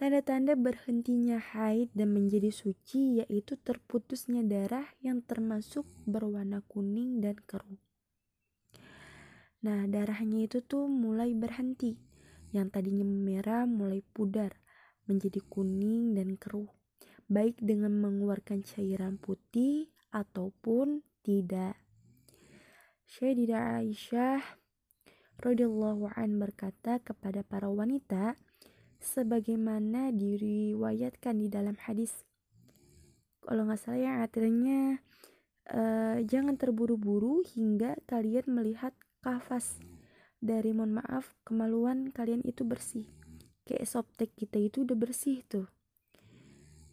Tanda-tanda 0.00 0.57
berhentinya 0.57 1.37
haid 1.37 1.92
dan 1.92 2.16
menjadi 2.16 2.49
suci 2.49 3.21
yaitu 3.21 3.61
terputusnya 3.61 4.40
darah 4.40 4.88
yang 5.04 5.21
termasuk 5.21 5.85
berwarna 6.09 6.64
kuning 6.64 7.21
dan 7.21 7.37
keruh. 7.45 7.76
Nah, 9.61 9.85
darahnya 9.85 10.49
itu 10.49 10.64
tuh 10.64 10.88
mulai 10.88 11.37
berhenti. 11.37 12.00
Yang 12.57 12.80
tadinya 12.80 13.04
merah 13.04 13.69
mulai 13.69 14.00
pudar 14.00 14.57
menjadi 15.11 15.43
kuning 15.50 16.14
dan 16.14 16.38
keruh, 16.38 16.71
baik 17.26 17.59
dengan 17.59 17.90
mengeluarkan 17.99 18.62
cairan 18.62 19.19
putih 19.19 19.90
ataupun 20.14 21.02
tidak. 21.26 21.75
Syedidah 23.11 23.83
Aisyah 23.83 24.38
radhiyallahu 25.43 26.14
an 26.14 26.38
berkata 26.38 27.02
kepada 27.02 27.43
para 27.43 27.67
wanita 27.67 28.38
sebagaimana 29.02 30.14
diriwayatkan 30.14 31.43
di 31.43 31.50
dalam 31.50 31.75
hadis 31.81 32.14
kalau 33.40 33.67
nggak 33.67 33.81
salah 33.81 33.99
yang 33.99 34.17
artinya 34.23 34.81
uh, 35.73 36.23
jangan 36.23 36.55
terburu-buru 36.55 37.43
hingga 37.57 37.99
kalian 38.07 38.47
melihat 38.47 38.95
kafas 39.25 39.81
dari 40.38 40.71
mohon 40.71 41.00
maaf 41.00 41.35
kemaluan 41.43 42.14
kalian 42.14 42.45
itu 42.45 42.62
bersih 42.62 43.11
kayak 43.67 43.88
softtek 43.88 44.33
kita 44.37 44.61
itu 44.61 44.87
udah 44.87 44.97
bersih 44.97 45.43
tuh 45.49 45.69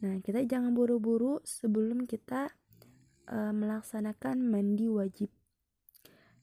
nah 0.04 0.18
kita 0.22 0.46
jangan 0.46 0.74
buru-buru 0.78 1.42
sebelum 1.42 2.06
kita 2.06 2.54
uh, 3.30 3.54
melaksanakan 3.54 4.46
mandi 4.46 4.88
wajib 4.90 5.30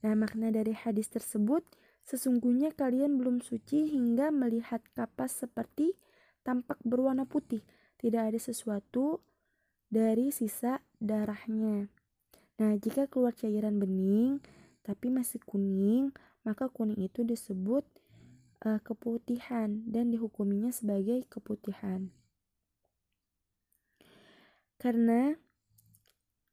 nah 0.03 0.13
makna 0.19 0.51
dari 0.51 0.75
hadis 0.75 1.09
tersebut 1.09 1.63
Sesungguhnya 2.05 2.77
kalian 2.77 3.17
belum 3.17 3.41
suci 3.41 3.89
hingga 3.89 4.29
melihat 4.29 4.85
kapas 4.93 5.41
seperti 5.41 5.97
tampak 6.45 6.77
berwarna 6.85 7.25
putih. 7.25 7.65
Tidak 7.97 8.21
ada 8.21 8.37
sesuatu 8.37 9.25
dari 9.89 10.29
sisa 10.29 10.85
darahnya. 11.01 11.89
Nah, 12.61 12.77
jika 12.77 13.09
keluar 13.09 13.33
cairan 13.33 13.81
bening 13.81 14.45
tapi 14.85 15.09
masih 15.09 15.41
kuning, 15.49 16.13
maka 16.45 16.69
kuning 16.69 17.01
itu 17.01 17.25
disebut 17.25 17.89
uh, 18.65 18.81
keputihan 18.81 19.85
dan 19.87 20.11
dihukuminya 20.11 20.73
sebagai 20.73 21.29
keputihan. 21.29 22.11
Karena 24.81 25.37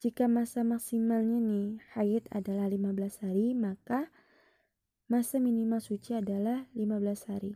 jika 0.01 0.27
masa 0.27 0.63
maksimalnya 0.63 1.39
nih 1.39 1.67
haid 1.95 2.23
adalah 2.31 2.67
15 2.67 3.23
hari, 3.27 3.53
maka 3.53 4.07
masa 5.11 5.37
minimal 5.37 5.83
suci 5.83 6.15
adalah 6.15 6.67
15 6.73 7.31
hari. 7.31 7.53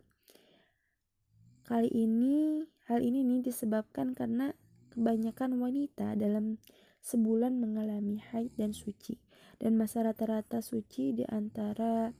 Kali 1.66 1.90
ini, 1.90 2.62
hal 2.86 3.02
ini 3.02 3.26
nih 3.26 3.50
disebabkan 3.50 4.14
karena 4.14 4.54
kebanyakan 4.94 5.58
wanita 5.58 6.14
dalam 6.14 6.62
sebulan 7.02 7.58
mengalami 7.58 8.22
haid 8.22 8.54
dan 8.54 8.70
suci. 8.70 9.18
Dan 9.56 9.74
masa 9.74 10.04
rata-rata 10.04 10.60
suci 10.62 11.16
di 11.16 11.24
antara 11.26 12.12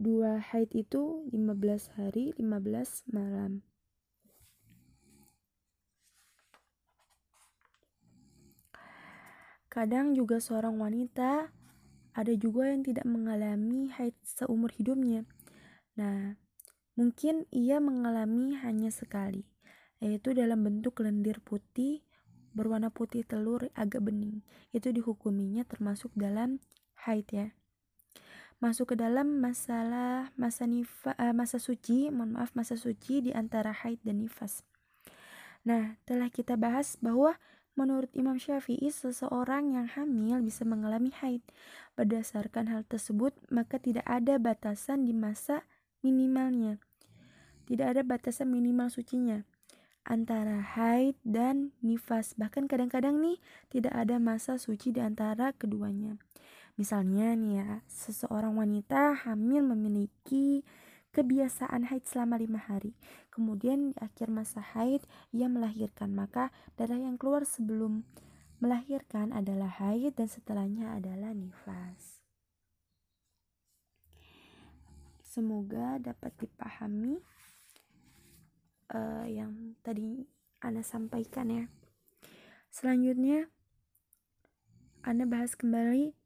dua 0.00 0.40
haid 0.40 0.72
itu 0.72 1.28
15 1.28 1.92
hari, 1.92 2.32
15 2.40 3.04
malam. 3.12 3.60
Kadang 9.68 10.16
juga 10.16 10.40
seorang 10.40 10.80
wanita 10.80 11.52
ada 12.16 12.32
juga 12.34 12.72
yang 12.72 12.82
tidak 12.82 13.04
mengalami 13.04 13.92
haid 13.92 14.16
seumur 14.24 14.72
hidupnya. 14.72 15.28
Nah, 15.94 16.34
mungkin 16.96 17.44
ia 17.52 17.78
mengalami 17.78 18.56
hanya 18.56 18.88
sekali, 18.88 19.44
yaitu 20.00 20.32
dalam 20.32 20.64
bentuk 20.64 20.98
lendir 21.04 21.38
putih 21.44 22.02
berwarna 22.50 22.90
putih 22.90 23.22
telur 23.22 23.70
agak 23.78 24.02
bening. 24.02 24.42
Itu 24.74 24.90
dihukuminya 24.90 25.62
termasuk 25.68 26.10
dalam 26.18 26.58
haid 27.06 27.28
ya. 27.30 27.48
Masuk 28.60 28.92
ke 28.92 28.96
dalam 29.00 29.40
masalah 29.40 30.28
masa 30.36 30.68
nifa, 30.68 31.16
uh, 31.16 31.32
masa 31.32 31.56
suci, 31.56 32.12
mohon 32.12 32.36
maaf 32.36 32.52
masa 32.52 32.76
suci 32.76 33.24
di 33.24 33.30
antara 33.32 33.72
haid 33.72 34.04
dan 34.04 34.20
nifas. 34.20 34.62
Nah, 35.64 35.96
telah 36.04 36.28
kita 36.28 36.60
bahas 36.60 37.00
bahwa 37.00 37.40
Menurut 37.78 38.10
Imam 38.18 38.36
Syafi'i, 38.36 38.92
seseorang 38.92 39.72
yang 39.72 39.88
hamil 39.88 40.44
bisa 40.44 40.66
mengalami 40.66 41.14
haid. 41.22 41.40
Berdasarkan 41.96 42.68
hal 42.68 42.82
tersebut, 42.84 43.32
maka 43.48 43.78
tidak 43.78 44.04
ada 44.04 44.36
batasan 44.36 45.08
di 45.08 45.16
masa 45.16 45.64
minimalnya. 46.04 46.76
Tidak 47.70 47.86
ada 47.86 48.02
batasan 48.02 48.52
minimal 48.52 48.90
sucinya 48.92 49.46
antara 50.04 50.60
haid 50.60 51.16
dan 51.22 51.72
nifas. 51.80 52.34
Bahkan 52.34 52.66
kadang-kadang 52.66 53.16
nih 53.22 53.40
tidak 53.70 53.94
ada 53.94 54.18
masa 54.18 54.58
suci 54.58 54.90
di 54.90 54.98
antara 54.98 55.54
keduanya. 55.54 56.18
Misalnya 56.80 57.36
nih 57.36 57.60
ya, 57.60 57.70
seseorang 57.92 58.56
wanita 58.56 59.12
hamil 59.28 59.60
memiliki 59.68 60.64
kebiasaan 61.12 61.92
haid 61.92 62.08
selama 62.08 62.40
lima 62.40 62.56
hari. 62.56 62.96
Kemudian 63.28 63.92
di 63.92 63.94
akhir 64.00 64.32
masa 64.32 64.64
haid 64.64 65.04
ia 65.28 65.44
melahirkan, 65.52 66.16
maka 66.16 66.48
darah 66.80 66.96
yang 66.96 67.20
keluar 67.20 67.44
sebelum 67.44 68.08
melahirkan 68.64 69.28
adalah 69.36 69.68
haid 69.76 70.16
dan 70.16 70.32
setelahnya 70.32 70.96
adalah 70.96 71.36
nifas. 71.36 72.24
Semoga 75.20 76.00
dapat 76.00 76.32
dipahami 76.40 77.20
uh, 78.96 79.28
yang 79.28 79.76
tadi 79.84 80.24
Anda 80.64 80.80
sampaikan 80.80 81.52
ya. 81.52 81.64
Selanjutnya, 82.72 83.52
Anda 85.04 85.28
bahas 85.28 85.52
kembali 85.60 86.19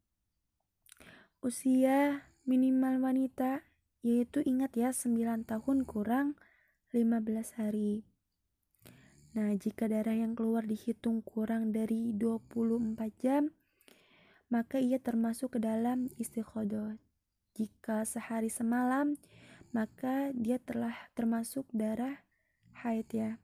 usia 1.44 2.24
minimal 2.48 3.04
wanita 3.04 3.60
yaitu 4.00 4.40
ingat 4.40 4.72
ya 4.80 4.96
9 4.96 5.44
tahun 5.44 5.84
kurang 5.84 6.40
15 6.88 7.60
hari. 7.60 8.08
Nah, 9.36 9.52
jika 9.52 9.84
darah 9.84 10.16
yang 10.16 10.32
keluar 10.32 10.64
dihitung 10.64 11.20
kurang 11.20 11.68
dari 11.68 12.16
24 12.16 12.96
jam, 13.20 13.52
maka 14.48 14.80
ia 14.80 14.96
termasuk 14.96 15.56
ke 15.56 15.60
dalam 15.60 16.08
istikhodoh. 16.16 16.96
Jika 17.52 18.08
sehari 18.08 18.48
semalam, 18.48 19.20
maka 19.76 20.32
dia 20.32 20.56
telah 20.56 20.96
termasuk 21.12 21.68
darah 21.76 22.24
haid 22.80 23.08
ya. 23.12 23.36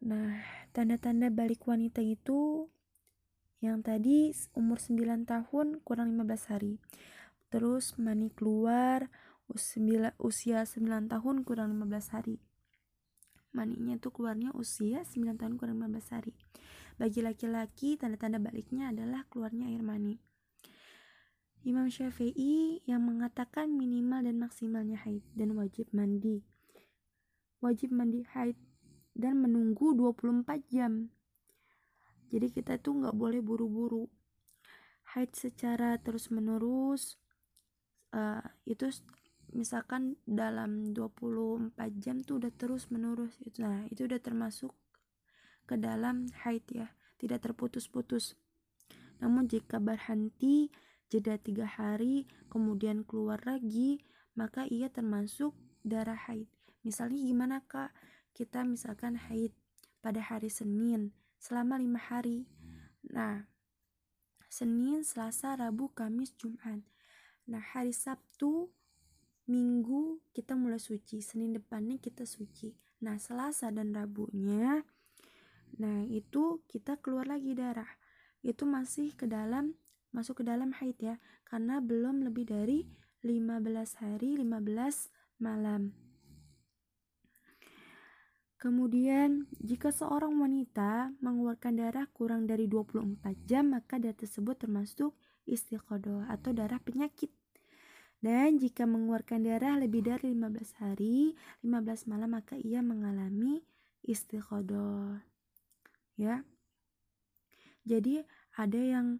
Nah, 0.00 0.40
tanda-tanda 0.72 1.28
balik 1.28 1.68
wanita 1.68 2.00
itu 2.00 2.70
yang 3.62 3.78
tadi 3.78 4.34
umur 4.58 4.82
9 4.82 5.22
tahun 5.22 5.78
kurang 5.86 6.18
15 6.18 6.50
hari. 6.50 6.82
Terus 7.46 7.94
mani 7.94 8.26
keluar 8.34 9.06
usia, 9.46 10.18
usia 10.18 10.66
9 10.66 11.06
tahun 11.06 11.46
kurang 11.46 11.78
15 11.78 12.10
hari. 12.10 12.42
Maninya 13.54 13.94
itu 13.94 14.10
keluarnya 14.10 14.50
usia 14.58 15.06
9 15.06 15.38
tahun 15.38 15.62
kurang 15.62 15.78
15 15.78 16.10
hari. 16.10 16.34
Bagi 16.98 17.22
laki-laki 17.22 17.94
tanda-tanda 17.94 18.42
baliknya 18.42 18.90
adalah 18.90 19.22
keluarnya 19.30 19.70
air 19.70 19.86
mani. 19.86 20.18
Imam 21.62 21.86
Syafi'i 21.86 22.82
yang 22.90 23.06
mengatakan 23.06 23.70
minimal 23.70 24.26
dan 24.26 24.42
maksimalnya 24.42 24.98
haid 25.06 25.22
dan 25.38 25.54
wajib 25.54 25.86
mandi. 25.94 26.42
Wajib 27.62 27.94
mandi 27.94 28.26
haid 28.34 28.58
dan 29.14 29.38
menunggu 29.38 29.94
24 29.94 30.42
jam 30.66 31.14
jadi 32.32 32.48
kita 32.48 32.80
tuh 32.80 32.96
nggak 33.04 33.12
boleh 33.12 33.44
buru-buru. 33.44 34.08
Haid 35.12 35.36
secara 35.36 36.00
terus 36.00 36.32
menerus 36.32 37.20
uh, 38.16 38.40
itu 38.64 38.88
misalkan 39.52 40.16
dalam 40.24 40.96
24 40.96 41.76
jam 42.00 42.24
tuh 42.24 42.40
udah 42.40 42.48
terus 42.56 42.88
menerus 42.88 43.36
itu 43.44 43.60
nah 43.60 43.84
itu 43.92 44.08
udah 44.08 44.16
termasuk 44.16 44.72
ke 45.68 45.76
dalam 45.76 46.32
haid 46.48 46.64
ya 46.72 46.88
tidak 47.20 47.44
terputus-putus. 47.44 48.40
Namun 49.20 49.44
jika 49.52 49.76
berhenti 49.76 50.72
jeda 51.12 51.36
tiga 51.36 51.68
hari 51.68 52.24
kemudian 52.48 53.04
keluar 53.04 53.44
lagi 53.44 54.00
maka 54.32 54.64
ia 54.64 54.88
termasuk 54.88 55.52
darah 55.84 56.16
haid. 56.16 56.48
Misalnya 56.80 57.20
gimana 57.20 57.56
kak? 57.68 57.92
Kita 58.32 58.64
misalkan 58.64 59.20
haid 59.28 59.52
pada 60.00 60.24
hari 60.24 60.48
Senin 60.48 61.12
selama 61.42 61.74
lima 61.82 61.98
hari 61.98 62.46
nah 63.02 63.50
Senin 64.46 65.02
Selasa 65.02 65.58
Rabu 65.58 65.90
Kamis 65.90 66.30
Jumat 66.38 66.86
Nah, 67.50 67.62
hari 67.74 67.90
Sabtu, 67.90 68.70
Minggu 69.50 70.22
kita 70.30 70.54
mulai 70.54 70.78
suci, 70.78 71.18
Senin 71.18 71.50
depannya 71.50 71.98
kita 71.98 72.22
suci. 72.22 72.70
Nah, 73.02 73.18
Selasa 73.18 73.74
dan 73.74 73.90
Rabunya 73.90 74.86
nah 75.80 76.04
itu 76.04 76.60
kita 76.68 77.00
keluar 77.00 77.26
lagi 77.26 77.56
darah. 77.56 77.88
Itu 78.44 78.68
masih 78.68 79.16
ke 79.16 79.24
dalam 79.24 79.72
masuk 80.12 80.44
ke 80.44 80.44
dalam 80.46 80.70
haid 80.76 81.00
ya, 81.00 81.16
karena 81.48 81.80
belum 81.80 82.22
lebih 82.22 82.44
dari 82.44 82.86
15 83.24 83.98
hari, 83.98 84.36
15 84.36 85.10
malam. 85.40 86.01
Kemudian, 88.62 89.50
jika 89.58 89.90
seorang 89.90 90.38
wanita 90.38 91.10
mengeluarkan 91.18 91.82
darah 91.82 92.06
kurang 92.14 92.46
dari 92.46 92.70
24 92.70 93.18
jam, 93.42 93.74
maka 93.74 93.98
darah 93.98 94.14
tersebut 94.14 94.54
termasuk 94.54 95.18
istiqodoh 95.50 96.22
atau 96.30 96.54
darah 96.54 96.78
penyakit. 96.78 97.34
Dan 98.22 98.62
jika 98.62 98.86
mengeluarkan 98.86 99.42
darah 99.42 99.82
lebih 99.82 100.06
dari 100.06 100.30
15 100.30 100.78
hari, 100.78 101.34
15 101.66 102.06
malam 102.06 102.38
maka 102.38 102.54
ia 102.54 102.78
mengalami 102.86 103.66
istiqodoh. 104.06 105.18
Ya. 106.14 106.46
Jadi 107.82 108.22
ada 108.54 108.78
yang 108.78 109.18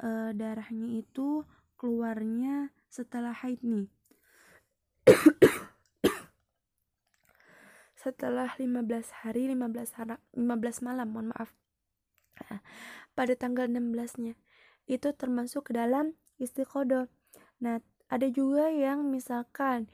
e, 0.00 0.32
darahnya 0.32 1.04
itu 1.04 1.44
keluarnya 1.76 2.72
setelah 2.88 3.36
haid 3.44 3.60
nih. 3.60 3.92
Setelah 8.00 8.48
15 8.56 8.88
hari 9.20 9.52
15 9.52 10.00
hari, 10.00 10.16
15 10.32 10.86
malam 10.86 11.06
mohon 11.12 11.28
maaf 11.36 11.52
nah, 12.48 12.64
pada 13.12 13.36
tanggal 13.36 13.68
16-nya 13.68 14.40
itu 14.88 15.08
termasuk 15.14 15.70
ke 15.70 15.72
dalam 15.76 16.16
istiqodo. 16.40 17.06
Nah, 17.62 17.78
ada 18.10 18.26
juga 18.26 18.72
yang 18.72 19.06
misalkan 19.06 19.86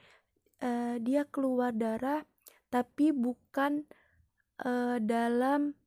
uh, 0.63 0.97
dia 0.97 1.27
keluar 1.27 1.75
darah 1.75 2.23
tapi 2.73 3.13
bukan 3.13 3.85
uh, 4.65 4.97
dalam 4.97 5.77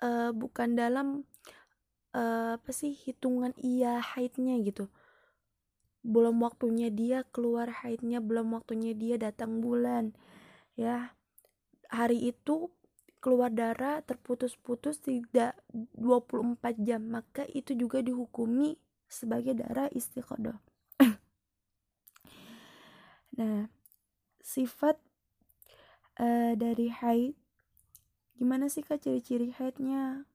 uh, 0.00 0.32
bukan 0.32 0.72
dalam 0.72 1.28
uh, 2.16 2.56
apa 2.56 2.70
sih 2.72 2.96
hitungan 2.96 3.52
iya 3.60 4.00
haidnya 4.00 4.56
gitu 4.64 4.88
belum 6.02 6.42
waktunya 6.42 6.90
dia 6.90 7.22
keluar 7.30 7.70
haidnya 7.70 8.18
belum 8.18 8.58
waktunya 8.58 8.92
dia 8.94 9.16
datang 9.18 9.62
bulan 9.62 10.14
ya. 10.74 11.14
Hari 11.92 12.32
itu 12.32 12.72
keluar 13.22 13.54
darah 13.54 14.02
terputus-putus 14.02 14.98
tidak 14.98 15.54
24 15.94 16.58
jam 16.82 17.06
maka 17.06 17.46
itu 17.52 17.76
juga 17.78 18.02
dihukumi 18.02 18.80
sebagai 19.06 19.54
darah 19.54 19.88
istiqodoh. 19.94 20.58
Nah 23.32 23.64
sifat 24.44 25.00
uh, 26.18 26.52
dari 26.58 26.90
haid. 26.92 27.32
Gimana 28.36 28.66
sih 28.66 28.82
kak 28.82 29.06
ciri-ciri 29.06 29.54
haidnya? 29.54 30.26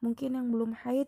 Mungkin 0.00 0.40
yang 0.40 0.48
belum 0.48 0.72
haid 0.72 1.06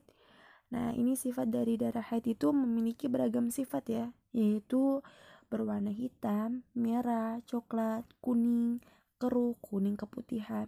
nah 0.72 0.96
ini 0.96 1.12
sifat 1.12 1.52
dari 1.52 1.76
darah 1.76 2.02
haid 2.08 2.32
itu 2.32 2.48
memiliki 2.50 3.06
beragam 3.06 3.52
sifat 3.52 3.84
ya 3.92 4.06
yaitu 4.32 5.04
berwarna 5.52 5.92
hitam 5.92 6.64
merah 6.72 7.36
coklat 7.44 8.08
kuning 8.24 8.80
keruh 9.20 9.52
kuning 9.60 10.00
keputihan 10.00 10.66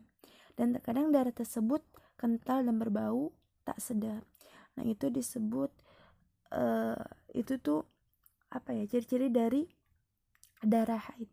dan 0.55 0.77
terkadang 0.77 1.11
darah 1.11 1.35
tersebut 1.35 1.83
kental 2.15 2.63
dan 2.63 2.79
berbau 2.79 3.35
tak 3.67 3.79
sedap. 3.83 4.23
Nah, 4.79 4.85
itu 4.87 5.11
disebut 5.11 5.71
uh, 6.55 6.99
itu 7.35 7.59
tuh 7.59 7.83
apa 8.55 8.71
ya? 8.75 8.87
Ciri-ciri 8.87 9.31
dari 9.31 9.67
darah 10.63 11.01
haid. 11.11 11.31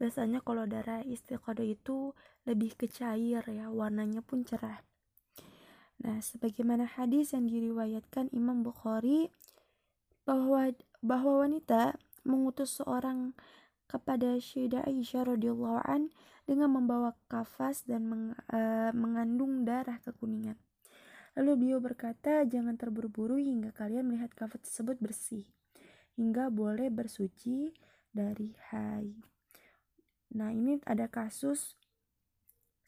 Biasanya 0.00 0.40
kalau 0.42 0.66
darah 0.66 1.04
istiqodah 1.04 1.62
itu 1.62 2.16
lebih 2.48 2.74
ke 2.74 2.88
cair 2.88 3.44
ya, 3.46 3.68
warnanya 3.68 4.24
pun 4.24 4.42
cerah. 4.42 4.80
Nah, 6.02 6.18
sebagaimana 6.18 6.84
hadis 6.98 7.30
yang 7.30 7.46
diriwayatkan 7.46 8.34
Imam 8.34 8.66
Bukhari 8.66 9.30
bahwa 10.26 10.74
bahwa 10.98 11.46
wanita 11.46 11.98
mengutus 12.26 12.78
seorang 12.82 13.34
kepada 13.86 14.38
Syeda 14.42 14.82
Aisyah 14.82 15.34
radhiyallahu 15.34 15.82
an 15.86 16.10
dengan 16.42 16.74
membawa 16.74 17.14
kafas 17.30 17.86
dan 17.86 18.10
meng, 18.10 18.24
uh, 18.50 18.90
mengandung 18.94 19.62
darah 19.62 20.02
kekuningan. 20.02 20.58
Lalu 21.38 21.50
beliau 21.54 21.78
berkata, 21.78 22.44
jangan 22.44 22.76
terburu-buru 22.76 23.38
hingga 23.38 23.70
kalian 23.72 24.10
melihat 24.10 24.34
kafas 24.34 24.66
tersebut 24.66 24.98
bersih, 24.98 25.46
hingga 26.18 26.50
boleh 26.50 26.90
bersuci 26.90 27.72
dari 28.10 28.52
haid. 28.74 29.16
Nah 30.34 30.50
ini 30.50 30.80
ada 30.84 31.08
kasus 31.08 31.76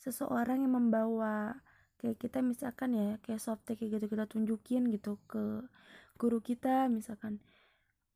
seseorang 0.00 0.64
yang 0.64 0.76
membawa 0.76 1.56
kayak 2.04 2.20
kita 2.20 2.44
misalkan 2.44 2.92
ya 2.92 3.16
kayak 3.24 3.40
softtek 3.40 3.80
kayak 3.80 3.96
gitu 3.96 4.12
kita 4.12 4.28
tunjukin 4.28 4.92
gitu 4.92 5.16
ke 5.24 5.64
guru 6.20 6.44
kita 6.44 6.92
misalkan 6.92 7.40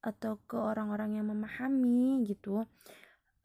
atau 0.04 0.36
ke 0.44 0.60
orang-orang 0.60 1.16
yang 1.16 1.26
memahami 1.32 2.28
gitu 2.28 2.68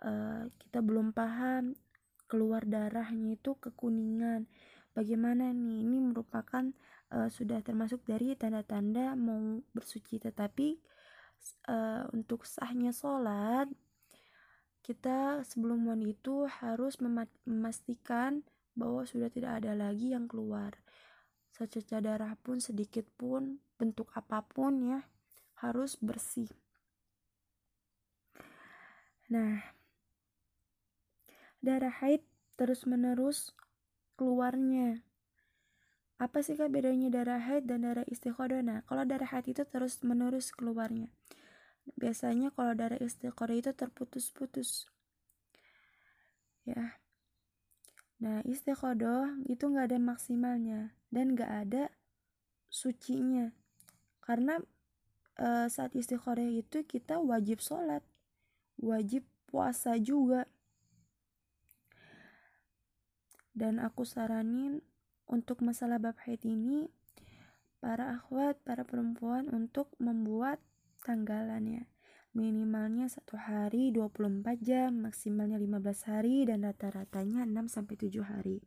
uh, 0.03 0.43
kita 0.59 0.83
belum 0.83 1.15
paham 1.15 1.79
keluar 2.27 2.67
darahnya 2.67 3.39
itu 3.39 3.55
kekuningan 3.55 4.51
bagaimana 4.93 5.51
nih? 5.51 5.83
Ini 5.83 5.97
merupakan 6.13 6.65
uh, 7.11 7.27
sudah 7.27 7.59
termasuk 7.65 8.05
dari 8.05 8.37
tanda-tanda 8.37 9.17
mau 9.17 9.59
bersuci. 9.73 10.21
Tetapi 10.21 10.77
uh, 11.67 12.07
untuk 12.13 12.45
sahnya 12.45 12.93
sholat 12.93 13.67
kita 14.85 15.41
sebelum 15.47 15.89
mandi 15.89 16.13
itu 16.13 16.45
harus 16.47 16.99
memastikan 17.01 18.43
bahwa 18.73 19.05
sudah 19.05 19.29
tidak 19.29 19.61
ada 19.61 19.77
lagi 19.77 20.13
yang 20.13 20.25
keluar 20.25 20.73
secerca 21.53 22.01
darah 22.01 22.33
pun 22.41 22.57
sedikit 22.57 23.05
pun 23.13 23.61
bentuk 23.77 24.09
apa 24.17 24.41
pun 24.41 24.81
ya 24.81 25.05
harus 25.61 25.95
bersih. 26.01 26.49
Nah, 29.29 29.61
darah 31.61 31.93
haid 32.01 32.25
terus-menerus 32.57 33.53
keluarnya. 34.17 35.05
Apa 36.17 36.41
sih 36.41 36.57
kak 36.57 36.73
bedanya 36.73 37.13
darah 37.13 37.39
haid 37.39 37.69
dan 37.69 37.85
darah 37.85 38.05
istiqodah? 38.09 38.65
Nah, 38.65 38.79
kalau 38.89 39.05
darah 39.05 39.29
haid 39.29 39.53
itu 39.53 39.63
terus-menerus 39.63 40.49
keluarnya. 40.51 41.13
Biasanya 41.95 42.49
kalau 42.51 42.73
darah 42.73 42.97
istiqodah 42.97 43.55
itu 43.55 43.71
terputus-putus. 43.77 44.89
Ya. 46.65 47.02
Nah, 48.23 48.39
istiqodah 48.47 49.43
itu 49.51 49.67
nggak 49.67 49.91
ada 49.91 49.99
maksimalnya 49.99 50.95
dan 51.11 51.35
nggak 51.35 51.51
ada 51.67 51.83
sucinya. 52.71 53.51
Karena 54.23 54.63
uh, 55.39 55.67
saat 55.67 55.91
istiqoroh 55.91 56.47
itu 56.55 56.87
kita 56.87 57.19
wajib 57.19 57.59
sholat 57.59 58.05
wajib 58.81 59.25
puasa 59.47 59.97
juga 60.01 60.49
dan 63.53 63.77
aku 63.77 64.01
saranin 64.01 64.81
untuk 65.29 65.61
masalah 65.61 66.01
bab 66.01 66.17
haid 66.25 66.41
ini 66.41 66.89
para 67.77 68.17
akhwat, 68.17 68.57
para 68.65 68.81
perempuan 68.81 69.45
untuk 69.53 69.93
membuat 70.01 70.57
tanggalannya 71.05 71.92
minimalnya 72.33 73.05
satu 73.05 73.37
hari 73.37 73.93
24 73.93 74.41
jam 74.61 75.05
maksimalnya 75.05 75.61
15 75.61 76.09
hari 76.09 76.49
dan 76.49 76.65
rata-ratanya 76.65 77.45
6-7 77.45 78.09
hari. 78.25 78.59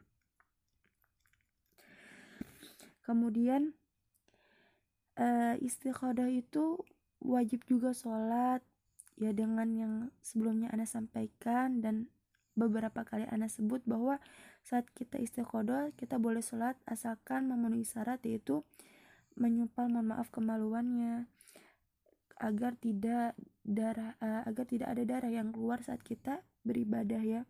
Kemudian 3.03 3.75
uh, 5.19 5.55
itu 6.31 6.65
wajib 7.23 7.67
juga 7.67 7.91
sholat 7.91 8.63
ya 9.19 9.35
dengan 9.35 9.69
yang 9.75 9.95
sebelumnya 10.23 10.71
Anda 10.71 10.87
sampaikan 10.87 11.83
dan 11.83 12.07
beberapa 12.57 13.03
kali 13.03 13.27
Anda 13.29 13.51
sebut 13.51 13.83
bahwa 13.85 14.23
saat 14.63 14.89
kita 14.95 15.19
istiqodah 15.19 15.93
kita 15.99 16.17
boleh 16.19 16.41
sholat 16.41 16.79
asalkan 16.89 17.51
memenuhi 17.51 17.85
syarat 17.85 18.23
yaitu 18.25 18.63
menyumpal 19.37 19.91
mohon 19.93 20.17
maaf 20.17 20.33
kemaluannya 20.33 21.29
agar 22.37 22.77
tidak 22.77 23.33
darah 23.65 24.15
uh, 24.21 24.45
agar 24.45 24.65
tidak 24.69 24.89
ada 24.93 25.03
darah 25.03 25.33
yang 25.33 25.51
keluar 25.51 25.81
saat 25.81 26.05
kita 26.05 26.45
beribadah 26.63 27.21
ya 27.25 27.43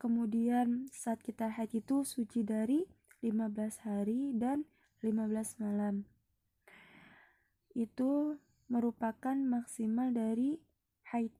kemudian 0.00 0.88
saat 0.88 1.20
kita 1.20 1.52
haid 1.52 1.84
itu 1.84 2.08
suci 2.08 2.40
dari 2.40 2.88
15 3.20 3.84
hari 3.84 4.32
dan 4.32 4.64
15 5.04 5.60
malam. 5.60 6.08
Itu 7.76 8.40
merupakan 8.72 9.36
maksimal 9.36 10.16
dari 10.16 10.56
haid. 11.12 11.36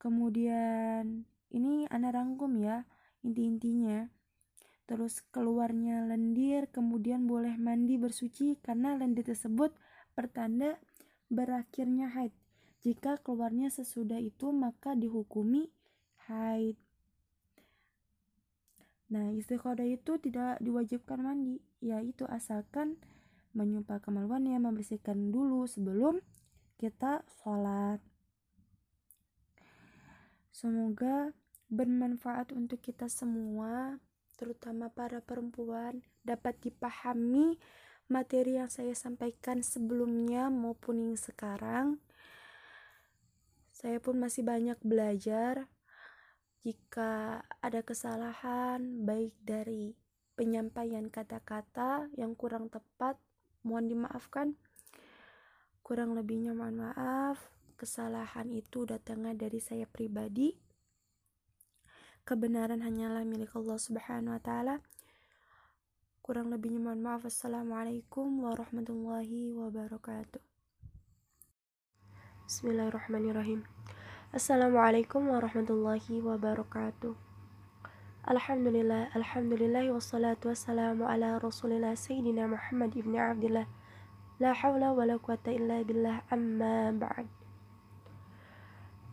Kemudian 0.00 1.28
ini 1.52 1.84
anak 1.92 2.16
rangkum 2.16 2.56
ya 2.56 2.88
inti-intinya. 3.20 4.08
Terus 4.90 5.22
keluarnya 5.30 6.02
lendir, 6.02 6.66
kemudian 6.66 7.22
boleh 7.30 7.54
mandi 7.54 7.94
bersuci 7.94 8.58
karena 8.58 8.98
lendir 8.98 9.22
tersebut 9.22 9.70
pertanda 10.18 10.82
berakhirnya 11.30 12.10
haid. 12.10 12.34
Jika 12.82 13.22
keluarnya 13.22 13.70
sesudah 13.70 14.18
itu 14.18 14.50
maka 14.50 14.98
dihukumi 14.98 15.70
haid. 16.26 16.74
Nah, 19.14 19.30
istiqodah 19.30 19.86
itu 19.86 20.18
tidak 20.18 20.58
diwajibkan 20.58 21.22
mandi, 21.22 21.62
yaitu 21.78 22.26
asalkan 22.26 22.98
menyumpah 23.54 24.02
kemaluannya, 24.02 24.58
membersihkan 24.58 25.30
dulu 25.30 25.70
sebelum 25.70 26.18
kita 26.82 27.22
sholat. 27.38 28.02
Semoga 30.50 31.30
bermanfaat 31.70 32.50
untuk 32.50 32.82
kita 32.82 33.06
semua, 33.06 34.02
terutama 34.40 34.88
para 34.88 35.20
perempuan, 35.20 36.00
dapat 36.24 36.56
dipahami 36.64 37.60
materi 38.08 38.56
yang 38.56 38.72
saya 38.72 38.96
sampaikan 38.96 39.60
sebelumnya 39.60 40.48
maupun 40.48 41.12
yang 41.12 41.16
sekarang. 41.20 42.00
Saya 43.68 44.00
pun 44.00 44.16
masih 44.16 44.40
banyak 44.48 44.80
belajar 44.80 45.68
jika 46.64 47.44
ada 47.60 47.80
kesalahan 47.84 49.04
baik 49.04 49.36
dari 49.44 49.96
penyampaian 50.36 51.08
kata-kata 51.12 52.08
yang 52.16 52.32
kurang 52.32 52.72
tepat 52.72 53.16
mohon 53.64 53.88
dimaafkan 53.88 54.56
kurang 55.80 56.12
lebihnya 56.12 56.52
mohon 56.52 56.84
maaf 56.84 57.40
kesalahan 57.80 58.52
itu 58.52 58.84
datangnya 58.84 59.48
dari 59.48 59.60
saya 59.60 59.88
pribadi 59.88 60.52
kebenaran 62.30 62.86
hanyalah 62.86 63.26
milik 63.26 63.50
Allah 63.58 63.74
subhanahu 63.74 64.38
wa 64.38 64.42
ta'ala. 64.46 64.78
Kurang 66.22 66.54
lebihnya 66.54 66.78
mohon 66.78 67.02
maaf. 67.02 67.26
Assalamualaikum 67.26 68.46
warahmatullahi 68.46 69.50
wabarakatuh. 69.50 70.38
Bismillahirrahmanirrahim. 72.46 73.66
Assalamualaikum 74.30 75.26
warahmatullahi 75.26 76.22
wabarakatuh. 76.22 77.18
Alhamdulillah, 78.30 79.10
Alhamdulillah 79.10 79.90
wassalatu 79.90 80.54
wassalamu 80.54 81.10
ala 81.10 81.42
rasulillah 81.42 81.98
Sayyidina 81.98 82.46
Muhammad 82.46 82.94
ibn 82.94 83.18
Abdullah. 83.18 83.66
La 84.38 84.54
hawla 84.54 84.94
wa 84.94 85.02
la 85.02 85.18
quwata 85.18 85.50
illa 85.50 85.82
billah 85.82 86.22
amma 86.30 86.94
ba'd. 86.94 87.26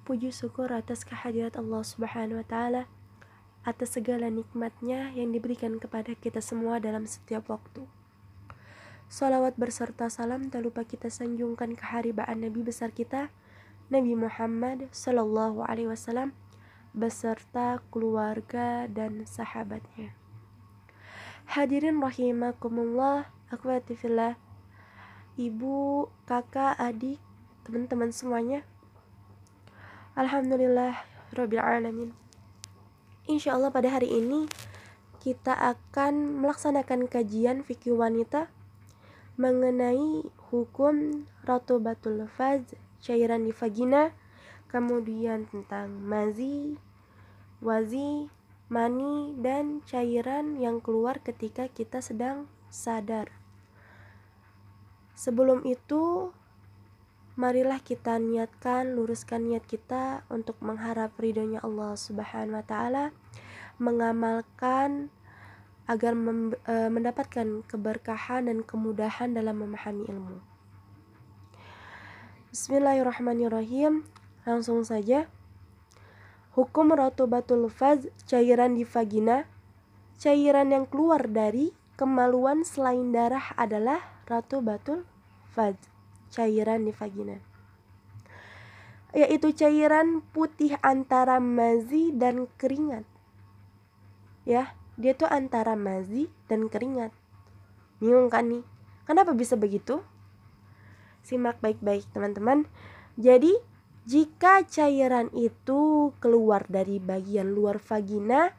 Puji 0.05 0.29
syukur 0.29 0.69
atas 0.69 1.01
kehadirat 1.01 1.57
Allah 1.57 1.81
subhanahu 1.81 2.45
wa 2.45 2.45
ta'ala 2.45 2.85
Atas 3.67 3.99
segala 3.99 4.31
nikmatnya 4.31 5.11
yang 5.11 5.35
diberikan 5.35 5.75
kepada 5.75 6.15
kita 6.15 6.39
semua 6.39 6.79
dalam 6.79 7.03
setiap 7.03 7.51
waktu 7.51 7.83
Salawat 9.11 9.59
berserta 9.59 10.07
salam 10.07 10.47
tak 10.47 10.63
lupa 10.63 10.87
kita 10.87 11.11
sanjungkan 11.11 11.75
keharibaan 11.75 12.47
Nabi 12.47 12.63
besar 12.63 12.95
kita 12.95 13.27
Nabi 13.91 14.15
Muhammad 14.15 14.87
Sallallahu 14.91 15.63
Alaihi 15.63 15.91
Wasallam 15.91 16.35
beserta 16.91 17.79
keluarga 17.87 18.83
dan 18.91 19.23
sahabatnya. 19.23 20.11
Hadirin 21.47 22.03
rahimakumullah, 22.03 23.31
akhwati 23.47 23.95
fillah, 23.95 24.35
ibu, 25.39 26.11
kakak, 26.27 26.75
adik, 26.75 27.23
teman-teman 27.63 28.11
semuanya. 28.11 28.67
Alhamdulillah, 30.19 30.99
Rabbil 31.31 31.63
Alamin. 31.63 32.26
Insya 33.27 33.59
Allah 33.59 33.69
pada 33.69 33.91
hari 33.91 34.07
ini 34.07 34.47
kita 35.19 35.51
akan 35.51 36.41
melaksanakan 36.41 37.11
kajian 37.11 37.61
fikih 37.67 37.99
wanita 37.99 38.47
mengenai 39.35 40.23
hukum 40.49 41.27
ratu 41.43 41.77
batul 41.77 42.25
faz 42.31 42.63
cairan 43.03 43.45
di 43.45 43.53
vagina 43.53 44.15
kemudian 44.71 45.45
tentang 45.51 45.91
mazi 45.91 46.79
wazi, 47.57 48.29
mani, 48.69 49.33
dan 49.41 49.81
cairan 49.89 50.61
yang 50.61 50.77
keluar 50.77 51.17
ketika 51.25 51.65
kita 51.65 52.05
sedang 52.05 52.45
sadar. 52.69 53.33
Sebelum 55.17 55.65
itu, 55.65 56.29
marilah 57.37 57.77
kita 57.85 58.17
niatkan, 58.17 58.97
luruskan 58.97 59.45
niat 59.45 59.61
kita 59.69 60.25
untuk 60.33 60.57
mengharap 60.57 61.13
ridhonya 61.21 61.61
Allah 61.61 61.93
Subhanahu 61.93 62.57
wa 62.57 62.65
taala, 62.65 63.13
mengamalkan 63.77 65.13
agar 65.85 66.17
e, 66.17 66.75
mendapatkan 66.89 67.61
keberkahan 67.69 68.49
dan 68.49 68.65
kemudahan 68.65 69.37
dalam 69.37 69.61
memahami 69.61 70.09
ilmu. 70.09 70.41
Bismillahirrahmanirrahim. 72.49 74.03
Langsung 74.43 74.81
saja 74.81 75.29
Hukum 76.57 76.89
rotobatul 76.89 77.69
faz, 77.69 78.09
cairan 78.25 78.73
di 78.73 78.81
vagina, 78.81 79.45
cairan 80.17 80.73
yang 80.73 80.89
keluar 80.89 81.29
dari 81.29 81.69
kemaluan 82.01 82.65
selain 82.65 83.13
darah 83.13 83.53
adalah 83.53 84.01
rotobatul 84.25 85.05
faz, 85.53 85.77
cairan 86.33 86.83
di 86.83 86.93
vagina. 86.93 87.37
Yaitu 89.15 89.55
cairan 89.55 90.19
putih 90.35 90.75
antara 90.83 91.39
mazi 91.39 92.11
dan 92.13 92.45
keringat. 92.59 93.07
Ya, 94.43 94.75
dia 94.99 95.15
tuh 95.15 95.31
antara 95.31 95.73
mazi 95.79 96.27
dan 96.51 96.67
keringat. 96.67 97.15
Bingung 98.03 98.27
kan 98.27 98.51
nih? 98.51 98.63
Kenapa 99.07 99.31
bisa 99.31 99.55
begitu? 99.55 100.03
Simak 101.23 101.63
baik-baik 101.63 102.03
teman-teman. 102.11 102.67
Jadi 103.15 103.55
jika 104.07 104.63
cairan 104.67 105.31
itu 105.35 106.11
keluar 106.19 106.67
dari 106.67 106.99
bagian 106.99 107.51
luar 107.51 107.79
vagina, 107.79 108.51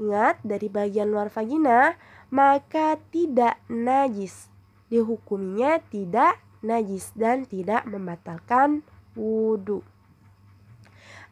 ingat 0.00 0.40
dari 0.44 0.68
bagian 0.72 1.08
luar 1.08 1.28
vagina, 1.28 1.96
maka 2.32 2.96
tidak 3.12 3.60
najis. 3.68 4.51
Dihukuminya 4.92 5.80
tidak 5.88 6.36
najis 6.60 7.16
dan 7.16 7.48
tidak 7.48 7.88
membatalkan 7.88 8.84
wudhu. 9.16 9.80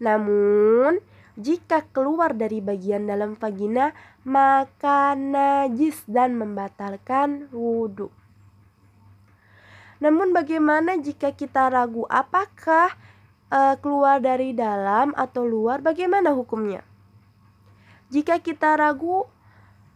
Namun, 0.00 1.04
jika 1.36 1.84
keluar 1.92 2.32
dari 2.32 2.64
bagian 2.64 3.04
dalam 3.04 3.36
vagina, 3.36 3.92
maka 4.24 5.12
najis 5.12 6.08
dan 6.08 6.40
membatalkan 6.40 7.52
wudhu. 7.52 8.08
Namun 10.00 10.32
bagaimana 10.32 10.96
jika 10.96 11.36
kita 11.36 11.68
ragu 11.68 12.08
apakah 12.08 12.96
uh, 13.52 13.76
keluar 13.76 14.18
dari 14.24 14.56
dalam 14.56 15.12
atau 15.12 15.44
luar? 15.44 15.84
Bagaimana 15.84 16.32
hukumnya? 16.32 16.80
Jika 18.08 18.40
kita 18.40 18.80
ragu 18.80 19.28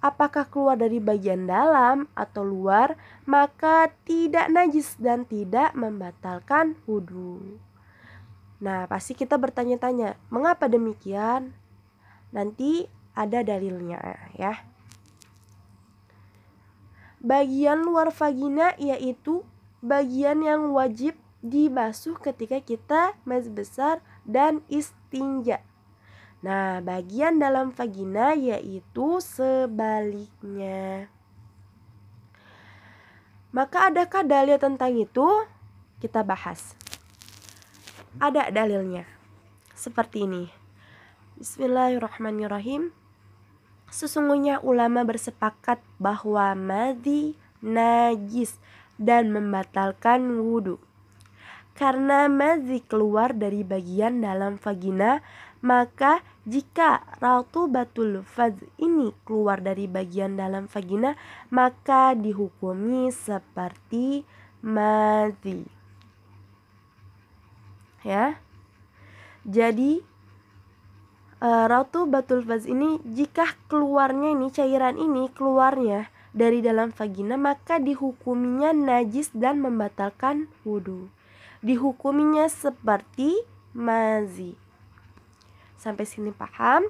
apakah 0.04 0.44
keluar 0.52 0.76
dari 0.76 1.00
bagian 1.00 1.48
dalam 1.48 2.04
atau 2.12 2.44
luar, 2.44 3.00
maka 3.24 3.88
tidak 4.04 4.52
najis 4.52 5.00
dan 5.00 5.24
tidak 5.24 5.72
membatalkan 5.72 6.76
wudhu. 6.84 7.56
Nah, 8.60 8.84
pasti 8.84 9.16
kita 9.16 9.40
bertanya-tanya, 9.40 10.20
mengapa 10.28 10.68
demikian? 10.68 11.56
Nanti 12.36 12.84
ada 13.16 13.40
dalilnya 13.40 14.20
ya. 14.36 14.60
Bagian 17.24 17.80
luar 17.80 18.12
vagina 18.12 18.76
yaitu 18.76 19.40
bagian 19.80 20.44
yang 20.44 20.76
wajib 20.76 21.16
dibasuh 21.40 22.20
ketika 22.20 22.60
kita 22.60 23.16
mas 23.24 23.48
besar 23.48 24.04
dan 24.28 24.60
istinja. 24.68 25.64
Nah, 26.44 26.84
bagian 26.84 27.40
dalam 27.40 27.72
vagina 27.72 28.36
yaitu 28.36 29.16
sebaliknya. 29.24 31.08
Maka 33.48 33.88
adakah 33.88 34.28
dalil 34.28 34.60
tentang 34.60 34.92
itu? 34.92 35.24
Kita 36.04 36.20
bahas. 36.20 36.76
Ada 38.20 38.52
dalilnya. 38.52 39.08
Seperti 39.72 40.28
ini. 40.28 40.52
Bismillahirrahmanirrahim. 41.40 42.92
Sesungguhnya 43.88 44.60
ulama 44.60 45.00
bersepakat 45.00 45.80
bahwa 45.96 46.52
madi 46.52 47.40
najis 47.64 48.60
dan 49.00 49.32
membatalkan 49.32 50.44
wudhu. 50.44 50.76
Karena 51.72 52.28
mazi 52.28 52.84
keluar 52.84 53.32
dari 53.32 53.64
bagian 53.64 54.20
dalam 54.20 54.60
vagina, 54.60 55.24
maka 55.64 56.20
jika 56.44 57.00
ratu 57.24 57.72
batul 57.72 58.20
faz 58.28 58.52
ini 58.76 59.16
keluar 59.24 59.64
dari 59.64 59.88
bagian 59.88 60.36
dalam 60.36 60.68
vagina, 60.68 61.16
maka 61.48 62.12
dihukumi 62.12 63.08
seperti 63.08 64.28
mazi. 64.60 65.64
Ya. 68.04 68.36
Jadi 69.48 70.04
uh, 71.40 71.64
ratu 71.64 72.04
batul 72.04 72.44
faz 72.44 72.68
ini 72.68 73.00
jika 73.08 73.48
keluarnya 73.72 74.36
ini 74.36 74.52
cairan 74.52 75.00
ini 75.00 75.32
keluarnya 75.32 76.12
dari 76.36 76.60
dalam 76.60 76.92
vagina 76.92 77.40
maka 77.40 77.80
dihukuminya 77.80 78.76
najis 78.76 79.32
dan 79.32 79.64
membatalkan 79.64 80.52
wudhu. 80.60 81.08
Dihukuminya 81.64 82.52
seperti 82.52 83.40
mazi. 83.72 84.63
Sampai 85.84 86.08
sini 86.08 86.32
paham? 86.32 86.88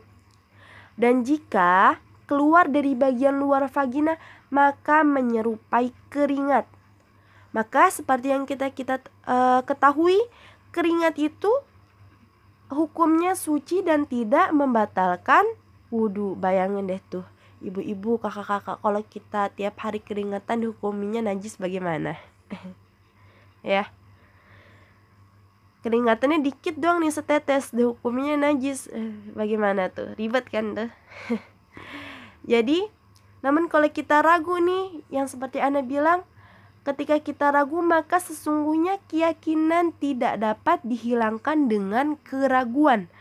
Dan 0.95 1.27
jika 1.27 1.99
keluar 2.31 2.71
dari 2.71 2.95
bagian 2.95 3.43
luar 3.43 3.67
vagina 3.67 4.15
maka 4.55 5.03
menyerupai 5.03 5.91
keringat. 6.15 6.71
Maka 7.51 7.91
seperti 7.91 8.31
yang 8.31 8.47
kita 8.47 8.71
kita 8.71 9.03
uh, 9.27 9.67
ketahui 9.67 10.23
keringat 10.71 11.19
itu 11.19 11.51
hukumnya 12.71 13.35
suci 13.35 13.83
dan 13.83 14.07
tidak 14.07 14.55
membatalkan 14.55 15.43
wudhu. 15.91 16.39
Bayangin 16.39 16.87
deh 16.87 17.03
tuh 17.11 17.27
ibu-ibu 17.65 18.21
kakak-kakak 18.21 18.79
kalau 18.85 19.03
kita 19.09 19.49
tiap 19.57 19.75
hari 19.81 20.05
keringatan 20.05 20.61
dihukuminya 20.61 21.25
najis 21.25 21.57
bagaimana 21.57 22.21
ya 23.65 23.89
keringatannya 25.85 26.41
dikit 26.41 26.81
doang 26.81 27.05
nih 27.05 27.13
setetes. 27.13 27.77
Dihukuminya 27.77 28.49
najis. 28.49 28.89
Eh, 28.89 29.13
bagaimana 29.37 29.93
tuh? 29.93 30.17
Ribet 30.17 30.49
kan 30.49 30.73
tuh? 30.73 30.91
Jadi 32.51 32.89
namun 33.45 33.69
kalau 33.69 33.93
kita 33.93 34.25
ragu 34.25 34.57
nih 34.57 35.05
yang 35.13 35.29
seperti 35.29 35.61
Anda 35.61 35.85
bilang 35.85 36.25
ketika 36.89 37.21
kita 37.21 37.53
ragu 37.53 37.85
maka 37.85 38.17
sesungguhnya 38.17 38.97
keyakinan 39.05 39.93
tidak 40.01 40.41
dapat 40.41 40.81
dihilangkan 40.81 41.69
dengan 41.69 42.17
keraguan. 42.25 43.13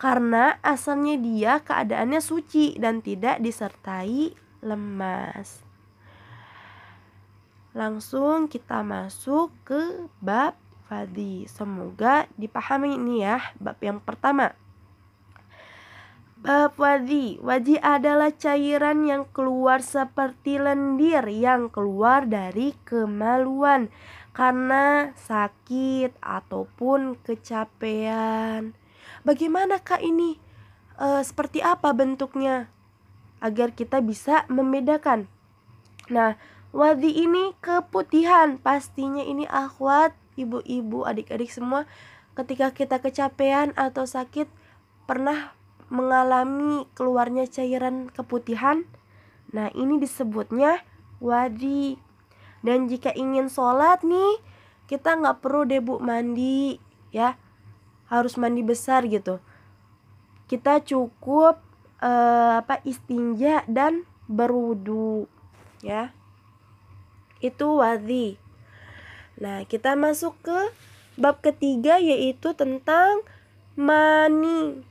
Karena 0.00 0.56
asalnya 0.64 1.20
dia 1.20 1.60
keadaannya 1.60 2.22
suci 2.24 2.80
dan 2.80 3.04
tidak 3.04 3.44
disertai 3.44 4.32
lemas. 4.64 5.60
Langsung 7.76 8.48
kita 8.48 8.80
masuk 8.80 9.52
ke 9.68 10.08
bab 10.24 10.56
fadi. 10.88 11.44
Semoga 11.44 12.24
dipahami 12.40 12.96
ini 12.96 13.22
ya, 13.22 13.52
bab 13.60 13.76
yang 13.84 14.00
pertama. 14.00 14.56
Bab 16.38 16.78
wadi. 16.80 17.36
Wadi 17.44 17.76
adalah 17.76 18.32
cairan 18.32 19.04
yang 19.04 19.28
keluar 19.34 19.84
seperti 19.84 20.56
lendir 20.56 21.26
yang 21.28 21.68
keluar 21.68 22.24
dari 22.24 22.72
kemaluan 22.88 23.92
karena 24.32 25.10
sakit 25.18 26.14
ataupun 26.22 27.18
kecapean. 27.26 28.70
Bagaimanakah 29.26 29.98
ini? 29.98 30.38
E, 30.94 31.26
seperti 31.26 31.58
apa 31.58 31.90
bentuknya? 31.90 32.70
Agar 33.42 33.74
kita 33.74 33.98
bisa 33.98 34.46
membedakan. 34.46 35.26
Nah, 36.06 36.38
wadi 36.70 37.18
ini 37.18 37.50
keputihan. 37.58 38.62
Pastinya 38.62 39.26
ini 39.26 39.42
akhwat, 39.50 40.14
ibu-ibu, 40.38 41.02
adik-adik 41.02 41.50
semua 41.50 41.90
ketika 42.38 42.70
kita 42.70 43.02
kecapean 43.02 43.74
atau 43.74 44.06
sakit 44.06 44.46
pernah 45.10 45.58
mengalami 45.90 46.86
keluarnya 46.94 47.50
cairan 47.50 48.12
keputihan. 48.14 48.86
Nah, 49.50 49.72
ini 49.74 49.98
disebutnya 49.98 50.84
wadi. 51.18 51.98
Dan 52.62 52.86
jika 52.86 53.10
ingin 53.10 53.50
sholat 53.50 54.06
nih, 54.06 54.38
kita 54.86 55.18
nggak 55.18 55.42
perlu 55.42 55.66
deh 55.66 55.82
bu 55.82 55.98
mandi, 55.98 56.78
ya, 57.10 57.34
harus 58.06 58.36
mandi 58.36 58.62
besar 58.62 59.08
gitu. 59.08 59.40
Kita 60.46 60.80
cukup 60.84 61.60
uh, 62.00 62.60
apa 62.62 62.80
istinja 62.84 63.64
dan 63.66 64.04
berwudu, 64.28 65.26
ya. 65.80 66.12
Itu 67.40 67.80
wadi. 67.80 68.47
Nah, 69.38 69.62
kita 69.70 69.94
masuk 69.94 70.34
ke 70.42 70.58
bab 71.14 71.38
ketiga 71.42 72.02
yaitu 72.02 72.54
tentang 72.58 73.22
mani. 73.78 74.82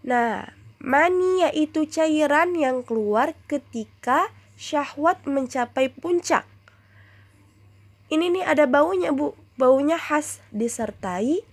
Nah, 0.00 0.48
mani 0.80 1.44
yaitu 1.44 1.84
cairan 1.84 2.56
yang 2.56 2.80
keluar 2.80 3.36
ketika 3.44 4.32
syahwat 4.56 5.24
mencapai 5.28 5.92
puncak. 5.92 6.48
Ini 8.08 8.32
nih 8.32 8.44
ada 8.44 8.64
baunya, 8.64 9.12
Bu. 9.12 9.36
Baunya 9.60 10.00
khas 10.00 10.40
disertai 10.56 11.44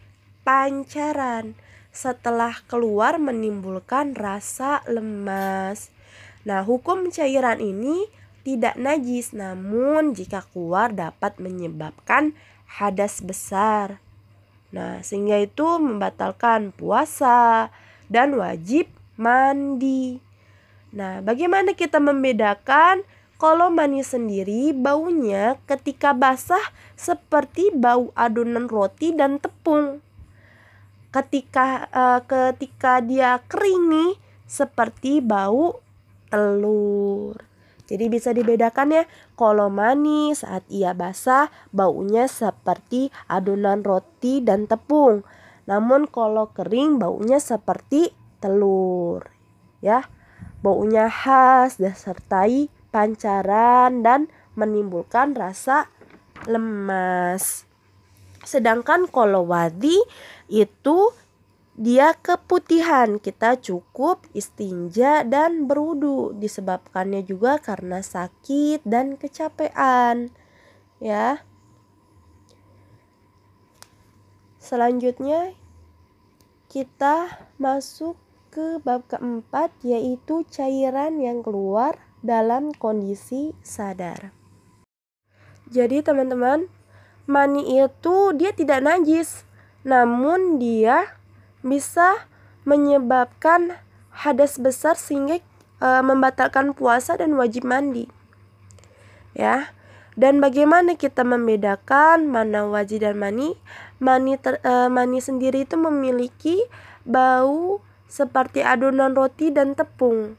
pancaran. 0.48 1.60
Setelah 1.92 2.64
keluar 2.72 3.20
menimbulkan 3.20 4.16
rasa 4.16 4.80
lemas. 4.88 5.92
Nah, 6.48 6.64
hukum 6.64 7.12
cairan 7.12 7.60
ini 7.60 8.08
tidak 8.48 8.80
najis, 8.80 9.36
namun 9.36 10.16
jika 10.16 10.48
keluar 10.56 10.96
dapat 10.96 11.36
menyebabkan 11.36 12.32
hadas 12.80 13.20
besar. 13.20 14.00
Nah, 14.72 15.04
sehingga 15.04 15.36
itu 15.44 15.68
membatalkan 15.84 16.72
puasa, 16.72 17.68
dan 18.08 18.40
wajib 18.40 18.88
mandi. 19.20 20.24
Nah, 20.96 21.20
bagaimana 21.20 21.76
kita 21.76 22.00
membedakan 22.00 23.04
kalau 23.36 23.68
mani 23.70 24.02
sendiri 24.02 24.72
baunya 24.72 25.60
ketika 25.70 26.16
basah 26.16 26.64
seperti 26.98 27.70
bau 27.76 28.16
adonan 28.18 28.66
roti 28.72 29.14
dan 29.14 29.38
tepung. 29.38 30.00
Ketika 31.12 31.92
uh, 31.92 32.20
ketika 32.24 33.04
dia 33.04 33.44
kering 33.46 33.92
nih 33.92 34.12
seperti 34.48 35.20
bau 35.20 35.84
telur. 36.32 37.47
Jadi 37.88 38.12
bisa 38.12 38.36
dibedakan 38.36 38.92
ya, 38.92 39.04
kalau 39.40 39.72
mani 39.72 40.36
saat 40.36 40.68
ia 40.68 40.92
basah 40.92 41.48
baunya 41.72 42.28
seperti 42.28 43.10
adonan 43.32 43.80
roti 43.82 44.44
dan 44.44 44.68
tepung. 44.68 45.24
Namun 45.72 46.08
kalau 46.12 46.52
kering 46.52 47.00
baunya 47.00 47.40
seperti 47.40 48.12
telur. 48.44 49.24
Ya. 49.80 50.08
Baunya 50.60 51.08
khas 51.08 51.78
disertai 51.78 52.68
pancaran 52.92 54.02
dan 54.02 54.28
menimbulkan 54.58 55.38
rasa 55.38 55.88
lemas. 56.50 57.68
Sedangkan 58.42 59.06
kalau 59.12 59.46
wadi 59.48 59.96
itu 60.50 61.14
dia 61.78 62.18
keputihan 62.18 63.22
kita 63.22 63.54
cukup 63.62 64.26
istinja 64.34 65.22
dan 65.22 65.70
berwudu 65.70 66.34
disebabkannya 66.34 67.22
juga 67.22 67.62
karena 67.62 68.02
sakit 68.02 68.82
dan 68.82 69.14
kecapean 69.14 70.34
ya 70.98 71.46
Selanjutnya 74.68 75.56
kita 76.68 77.48
masuk 77.56 78.20
ke 78.52 78.84
bab 78.84 79.08
keempat 79.08 79.72
yaitu 79.80 80.44
cairan 80.52 81.24
yang 81.24 81.40
keluar 81.40 81.96
dalam 82.20 82.76
kondisi 82.76 83.56
sadar. 83.64 84.36
Jadi 85.72 86.04
teman-teman, 86.04 86.68
mani 87.32 87.80
itu 87.80 88.36
dia 88.36 88.52
tidak 88.52 88.84
najis, 88.84 89.48
namun 89.88 90.60
dia 90.60 91.17
bisa 91.68 92.28
menyebabkan 92.68 93.80
hadas 94.12 94.58
besar 94.58 94.98
sehingga 94.98 95.40
e, 95.80 95.90
membatalkan 96.02 96.74
puasa 96.74 97.16
dan 97.16 97.38
wajib 97.38 97.64
mandi. 97.68 98.10
Ya. 99.38 99.72
Dan 100.18 100.42
bagaimana 100.42 100.98
kita 100.98 101.22
membedakan 101.22 102.26
mana 102.26 102.66
wajib 102.66 103.06
dan 103.06 103.22
mani? 103.22 103.54
Mani 104.02 104.34
ter, 104.42 104.58
e, 104.66 104.90
mani 104.90 105.22
sendiri 105.22 105.70
itu 105.70 105.78
memiliki 105.78 106.58
bau 107.06 107.86
seperti 108.10 108.66
adonan 108.66 109.14
roti 109.14 109.54
dan 109.54 109.78
tepung. 109.78 110.34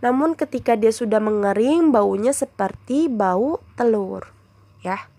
Namun 0.00 0.32
ketika 0.32 0.72
dia 0.80 0.88
sudah 0.88 1.20
mengering, 1.20 1.92
baunya 1.92 2.32
seperti 2.32 3.12
bau 3.12 3.60
telur, 3.76 4.32
ya. 4.80 5.09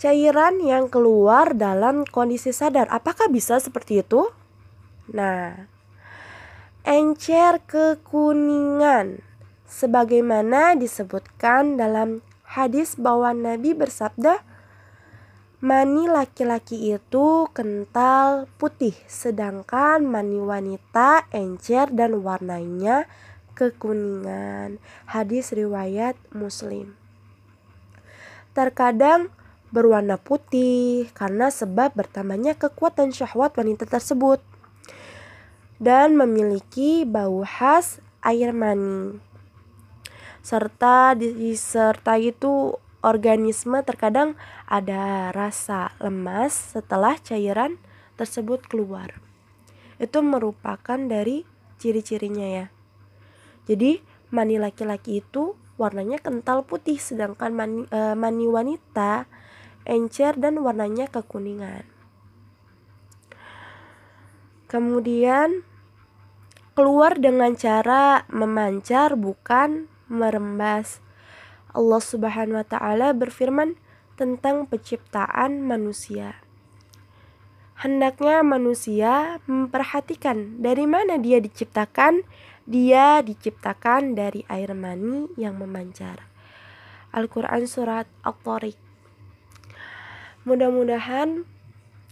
Cairan 0.00 0.64
yang 0.64 0.88
keluar 0.88 1.52
dalam 1.52 2.08
kondisi 2.08 2.56
sadar, 2.56 2.88
apakah 2.88 3.28
bisa 3.28 3.60
seperti 3.60 4.00
itu? 4.00 4.32
Nah, 5.12 5.68
encer 6.88 7.60
kekuningan 7.68 9.20
sebagaimana 9.68 10.72
disebutkan 10.72 11.76
dalam 11.76 12.24
hadis 12.48 12.96
bahwa 12.96 13.36
Nabi 13.36 13.76
bersabda, 13.76 14.40
Mani 15.60 16.08
laki-laki 16.08 16.96
itu 16.96 17.44
kental 17.52 18.48
putih, 18.56 18.96
sedangkan 19.04 20.00
mani 20.00 20.40
wanita 20.40 21.28
encer 21.36 21.92
dan 21.92 22.24
warnanya 22.24 23.04
kekuningan. 23.52 24.80
Hadis 25.04 25.52
riwayat 25.52 26.16
Muslim. 26.32 26.96
Terkadang 28.56 29.28
berwarna 29.70 30.18
putih 30.18 31.10
karena 31.14 31.50
sebab 31.50 31.94
bertambahnya 31.94 32.58
kekuatan 32.58 33.14
syahwat 33.14 33.54
wanita 33.54 33.86
tersebut 33.86 34.42
dan 35.80 36.18
memiliki 36.18 37.08
bau 37.08 37.46
khas 37.46 38.04
air 38.20 38.52
mani 38.52 39.16
serta 40.44 41.16
disertai 41.16 42.32
itu 42.34 42.76
organisme 43.00 43.80
terkadang 43.84 44.36
ada 44.68 45.32
rasa 45.32 45.96
lemas 46.00 46.76
setelah 46.76 47.16
cairan 47.20 47.80
tersebut 48.20 48.60
keluar. 48.68 49.16
Itu 49.96 50.20
merupakan 50.20 51.00
dari 51.00 51.44
ciri-cirinya 51.80 52.48
ya. 52.60 52.66
Jadi 53.64 54.00
mani 54.32 54.60
laki-laki 54.60 55.24
itu 55.24 55.56
warnanya 55.80 56.20
kental 56.20 56.64
putih 56.68 57.00
sedangkan 57.00 57.56
mani, 57.56 57.80
e, 57.88 58.00
mani 58.12 58.44
wanita 58.44 59.24
encer 59.88 60.36
dan 60.36 60.60
warnanya 60.60 61.08
kekuningan. 61.08 61.84
Kemudian 64.70 65.66
keluar 66.78 67.18
dengan 67.18 67.58
cara 67.58 68.22
memancar 68.30 69.18
bukan 69.18 69.90
merembas. 70.06 71.02
Allah 71.70 72.02
Subhanahu 72.02 72.58
wa 72.58 72.66
taala 72.66 73.10
berfirman 73.14 73.78
tentang 74.18 74.66
penciptaan 74.66 75.62
manusia. 75.62 76.38
Hendaknya 77.80 78.44
manusia 78.44 79.40
memperhatikan 79.48 80.60
dari 80.60 80.84
mana 80.84 81.16
dia 81.16 81.40
diciptakan. 81.40 82.22
Dia 82.68 83.24
diciptakan 83.24 84.14
dari 84.14 84.44
air 84.46 84.76
mani 84.76 85.26
yang 85.34 85.58
memancar. 85.58 86.22
Al-Quran 87.10 87.66
Surat 87.66 88.06
Al-Tariq 88.22 88.89
Mudah-mudahan 90.48 91.44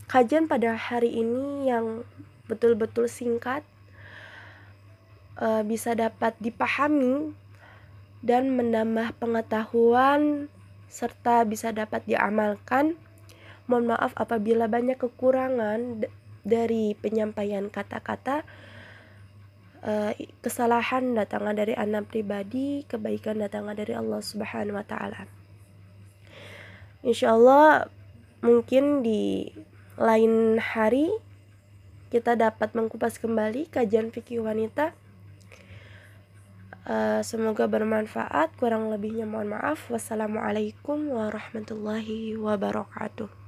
kajian 0.04 0.48
pada 0.48 0.76
hari 0.76 1.16
ini 1.16 1.68
yang 1.68 2.04
betul-betul 2.48 3.08
singkat 3.08 3.64
uh, 5.40 5.64
bisa 5.64 5.96
dapat 5.96 6.36
dipahami 6.40 7.32
dan 8.20 8.52
menambah 8.52 9.14
pengetahuan 9.16 10.52
serta 10.88 11.44
bisa 11.48 11.72
dapat 11.72 12.04
diamalkan. 12.08 12.96
Mohon 13.68 13.96
maaf 13.96 14.12
apabila 14.16 14.64
banyak 14.64 14.96
kekurangan 14.96 16.08
dari 16.44 16.96
penyampaian 16.96 17.68
kata-kata. 17.68 18.44
uh, 19.84 20.10
kesalahan 20.42 21.14
datangnya 21.14 21.62
dari 21.64 21.74
anak 21.76 22.10
pribadi, 22.10 22.82
kebaikan 22.88 23.38
datangnya 23.38 23.78
dari 23.78 23.94
Allah 23.94 24.18
Subhanahu 24.18 24.74
wa 24.74 24.82
taala. 24.82 25.30
Insyaallah 27.06 27.97
mungkin 28.44 29.02
di 29.02 29.50
lain 29.98 30.62
hari 30.62 31.10
kita 32.08 32.38
dapat 32.38 32.72
mengkupas 32.72 33.20
kembali 33.20 33.68
kajian 33.68 34.08
fikih 34.08 34.40
wanita. 34.40 34.96
Uh, 36.88 37.20
semoga 37.20 37.68
bermanfaat. 37.68 38.56
Kurang 38.56 38.88
lebihnya 38.88 39.28
mohon 39.28 39.52
maaf. 39.52 39.92
Wassalamualaikum 39.92 41.12
warahmatullahi 41.12 42.32
wabarakatuh. 42.40 43.47